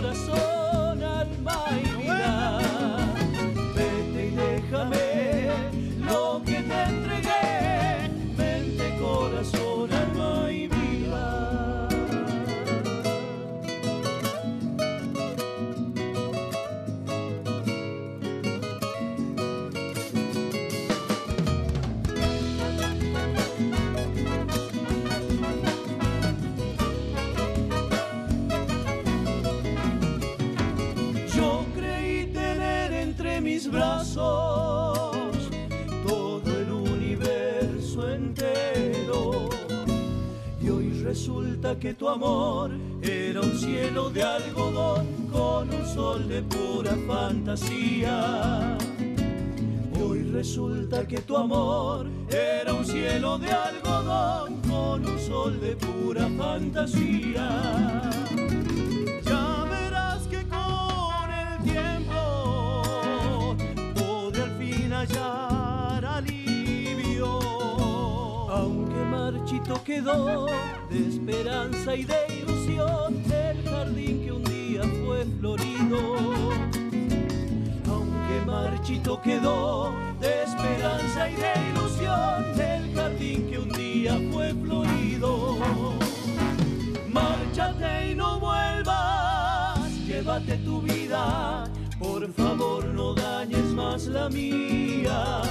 corazón, 0.00 1.04
alma 1.04 1.66
y 1.84 1.89
resulta 41.20 41.78
que 41.78 41.92
tu 41.92 42.08
amor 42.08 42.70
era 43.02 43.42
un 43.42 43.52
cielo 43.52 44.08
de 44.08 44.22
algodón 44.22 45.06
con 45.30 45.68
un 45.68 45.86
sol 45.86 46.26
de 46.26 46.40
pura 46.42 46.96
fantasía. 47.06 48.78
Hoy 50.02 50.22
resulta 50.22 51.06
que 51.06 51.18
tu 51.18 51.36
amor 51.36 52.06
era 52.30 52.72
un 52.72 52.86
cielo 52.86 53.36
de 53.36 53.52
algodón 53.52 54.62
con 54.62 55.06
un 55.06 55.18
sol 55.18 55.60
de 55.60 55.76
pura 55.76 56.26
fantasía. 56.38 57.99
Quedó 69.78 70.46
de 70.90 71.08
esperanza 71.08 71.94
y 71.94 72.04
de 72.04 72.42
ilusión 72.42 73.22
el 73.30 73.62
jardín 73.68 74.24
que 74.24 74.32
un 74.32 74.44
día 74.44 74.82
fue 75.04 75.24
florido. 75.38 75.98
Aunque 77.88 78.46
marchito 78.46 79.20
quedó 79.22 79.92
de 80.20 80.42
esperanza 80.42 81.30
y 81.30 81.34
de 81.34 81.52
ilusión 81.70 82.60
el 82.60 82.94
jardín 82.94 83.48
que 83.48 83.58
un 83.58 83.68
día 83.70 84.18
fue 84.32 84.52
florido. 84.54 85.56
Márchate 87.08 88.10
y 88.10 88.14
no 88.16 88.40
vuelvas, 88.40 89.90
llévate 90.06 90.56
tu 90.58 90.82
vida, 90.82 91.64
por 91.98 92.30
favor 92.32 92.84
no 92.86 93.14
dañes 93.14 93.66
más 93.74 94.06
la 94.06 94.28
mía. 94.28 95.42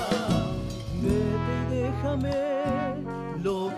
Vete 1.02 1.76
déjame 1.76 2.60
lo 3.44 3.70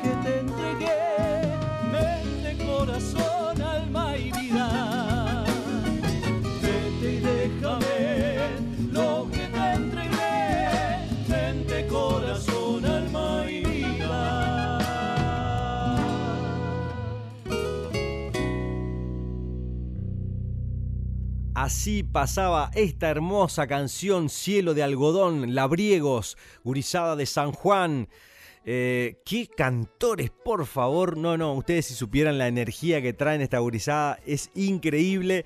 Así 21.62 22.02
pasaba 22.02 22.72
esta 22.74 23.08
hermosa 23.08 23.68
canción 23.68 24.30
Cielo 24.30 24.74
de 24.74 24.82
algodón, 24.82 25.54
Labriegos, 25.54 26.36
gurizada 26.64 27.16
de 27.16 27.28
San 27.28 27.52
Juan. 27.52 28.10
Eh, 28.66 29.22
qué 29.24 29.46
cantores, 29.46 30.32
por 30.32 30.66
favor. 30.66 31.18
No, 31.18 31.38
no, 31.38 31.54
ustedes 31.54 31.86
si 31.86 31.94
supieran 31.94 32.40
la 32.40 32.48
energía 32.48 33.00
que 33.00 33.14
traen 33.14 33.42
esta 33.42 33.60
gurizada, 33.60 34.18
es 34.26 34.50
increíble. 34.56 35.46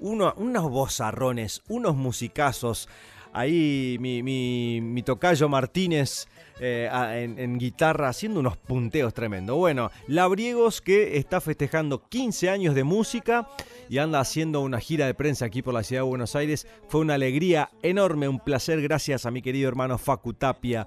Uno, 0.00 0.34
unos 0.36 0.68
bozarrones, 0.68 1.62
unos 1.68 1.94
musicazos. 1.94 2.88
Ahí 3.32 3.98
mi, 4.00 5.02
tocayo 5.04 5.48
Martínez 5.48 6.26
eh, 6.64 6.88
en, 7.36 7.58
guitarra 7.58 8.08
haciendo 8.08 8.38
unos 8.38 8.56
punteos 8.56 9.12
tremendos. 9.12 9.56
Bueno, 9.56 9.90
Labriegos 10.06 10.80
que 10.80 11.16
está 11.16 11.40
festejando 11.40 12.08
15 12.08 12.50
años 12.50 12.76
de 12.76 12.84
música 12.84 13.48
y 13.88 13.98
anda 13.98 14.20
haciendo 14.20 14.60
una 14.60 14.78
gira 14.78 15.06
de 15.06 15.14
prensa 15.14 15.46
aquí 15.46 15.60
por 15.60 15.74
la 15.74 15.82
ciudad 15.82 16.02
de 16.02 16.08
Buenos 16.08 16.36
Aires. 16.36 16.68
Fue 16.86 17.00
una 17.00 17.14
alegría 17.14 17.70
enorme, 17.82 18.28
un 18.28 18.38
placer 18.38 18.80
gracias 18.80 19.26
a 19.26 19.32
mi 19.32 19.42
querido 19.42 19.68
hermano 19.68 19.98
Facu 19.98 20.34
Tapia 20.34 20.86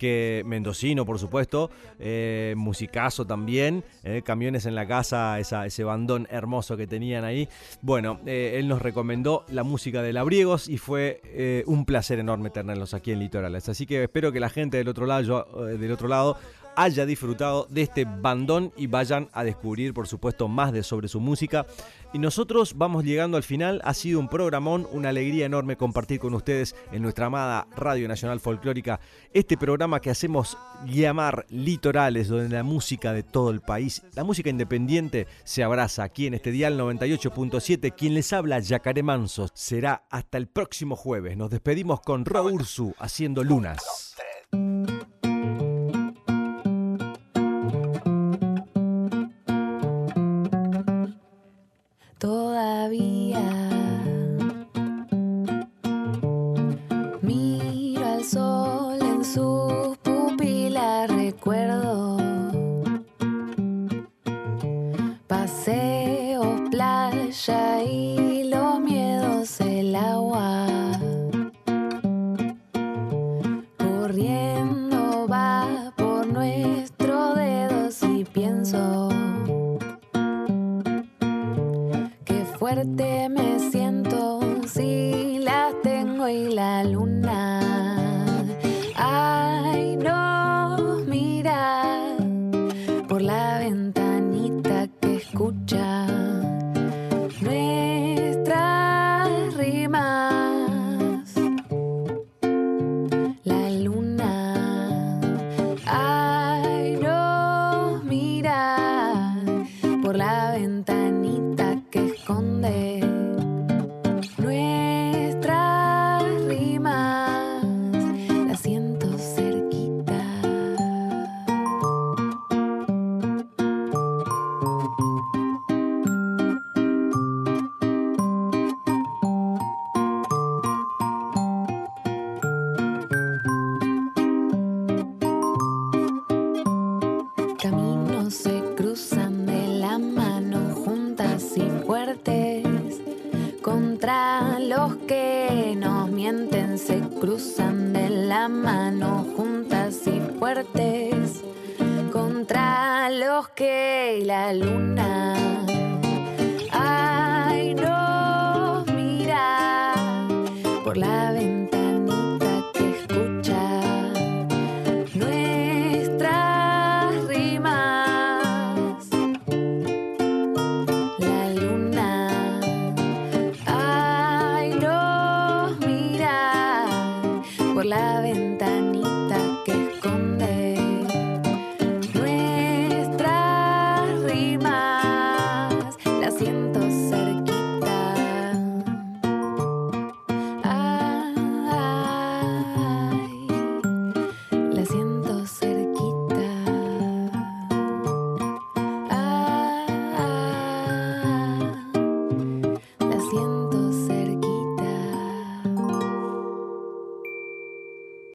que 0.00 0.42
mendocino, 0.46 1.04
por 1.04 1.18
supuesto, 1.18 1.70
eh, 1.98 2.54
musicazo 2.56 3.26
también, 3.26 3.84
eh, 4.02 4.22
camiones 4.24 4.64
en 4.64 4.74
la 4.74 4.88
casa, 4.88 5.38
ese 5.38 5.84
bandón 5.84 6.26
hermoso 6.30 6.78
que 6.78 6.86
tenían 6.86 7.22
ahí. 7.22 7.50
Bueno, 7.82 8.18
eh, 8.24 8.54
él 8.56 8.66
nos 8.66 8.80
recomendó 8.80 9.44
la 9.50 9.62
música 9.62 10.00
de 10.00 10.14
Labriegos 10.14 10.70
y 10.70 10.78
fue 10.78 11.20
un 11.66 11.84
placer 11.84 12.18
enorme 12.18 12.48
tenerlos 12.48 12.94
aquí 12.94 13.12
en 13.12 13.18
Litorales. 13.18 13.68
Así 13.68 13.84
que 13.84 14.04
espero 14.04 14.32
que 14.32 14.40
la 14.40 14.48
gente 14.48 14.78
del 14.78 14.88
otro 14.88 15.04
lado, 15.04 15.44
del 15.66 15.92
otro 15.92 16.08
lado 16.08 16.38
haya 16.76 17.06
disfrutado 17.06 17.66
de 17.70 17.82
este 17.82 18.04
bandón 18.04 18.72
y 18.76 18.86
vayan 18.86 19.28
a 19.32 19.44
descubrir, 19.44 19.94
por 19.94 20.06
supuesto, 20.06 20.48
más 20.48 20.72
de 20.72 20.82
sobre 20.82 21.08
su 21.08 21.20
música. 21.20 21.66
Y 22.12 22.18
nosotros 22.18 22.76
vamos 22.76 23.04
llegando 23.04 23.36
al 23.36 23.42
final. 23.42 23.80
Ha 23.84 23.94
sido 23.94 24.18
un 24.18 24.28
programón, 24.28 24.88
una 24.92 25.10
alegría 25.10 25.46
enorme 25.46 25.76
compartir 25.76 26.18
con 26.18 26.34
ustedes 26.34 26.74
en 26.90 27.02
nuestra 27.02 27.26
amada 27.26 27.68
Radio 27.76 28.08
Nacional 28.08 28.40
Folclórica 28.40 29.00
este 29.32 29.56
programa 29.56 30.00
que 30.00 30.10
hacemos 30.10 30.58
llamar 30.86 31.46
Litorales, 31.50 32.28
donde 32.28 32.48
la 32.48 32.64
música 32.64 33.12
de 33.12 33.22
todo 33.22 33.50
el 33.50 33.60
país, 33.60 34.02
la 34.14 34.24
música 34.24 34.50
independiente, 34.50 35.26
se 35.44 35.62
abraza 35.62 36.02
aquí 36.02 36.26
en 36.26 36.34
este 36.34 36.50
dial 36.50 36.78
98.7. 36.78 37.94
Quien 37.94 38.14
les 38.14 38.32
habla, 38.32 38.58
Yacaré 38.58 39.02
Manso, 39.02 39.48
será 39.54 40.04
hasta 40.10 40.38
el 40.38 40.48
próximo 40.48 40.96
jueves. 40.96 41.36
Nos 41.36 41.50
despedimos 41.50 42.00
con 42.00 42.24
Ro 42.24 42.44
Ursu 42.44 42.94
haciendo 42.98 43.44
lunas. 43.44 44.10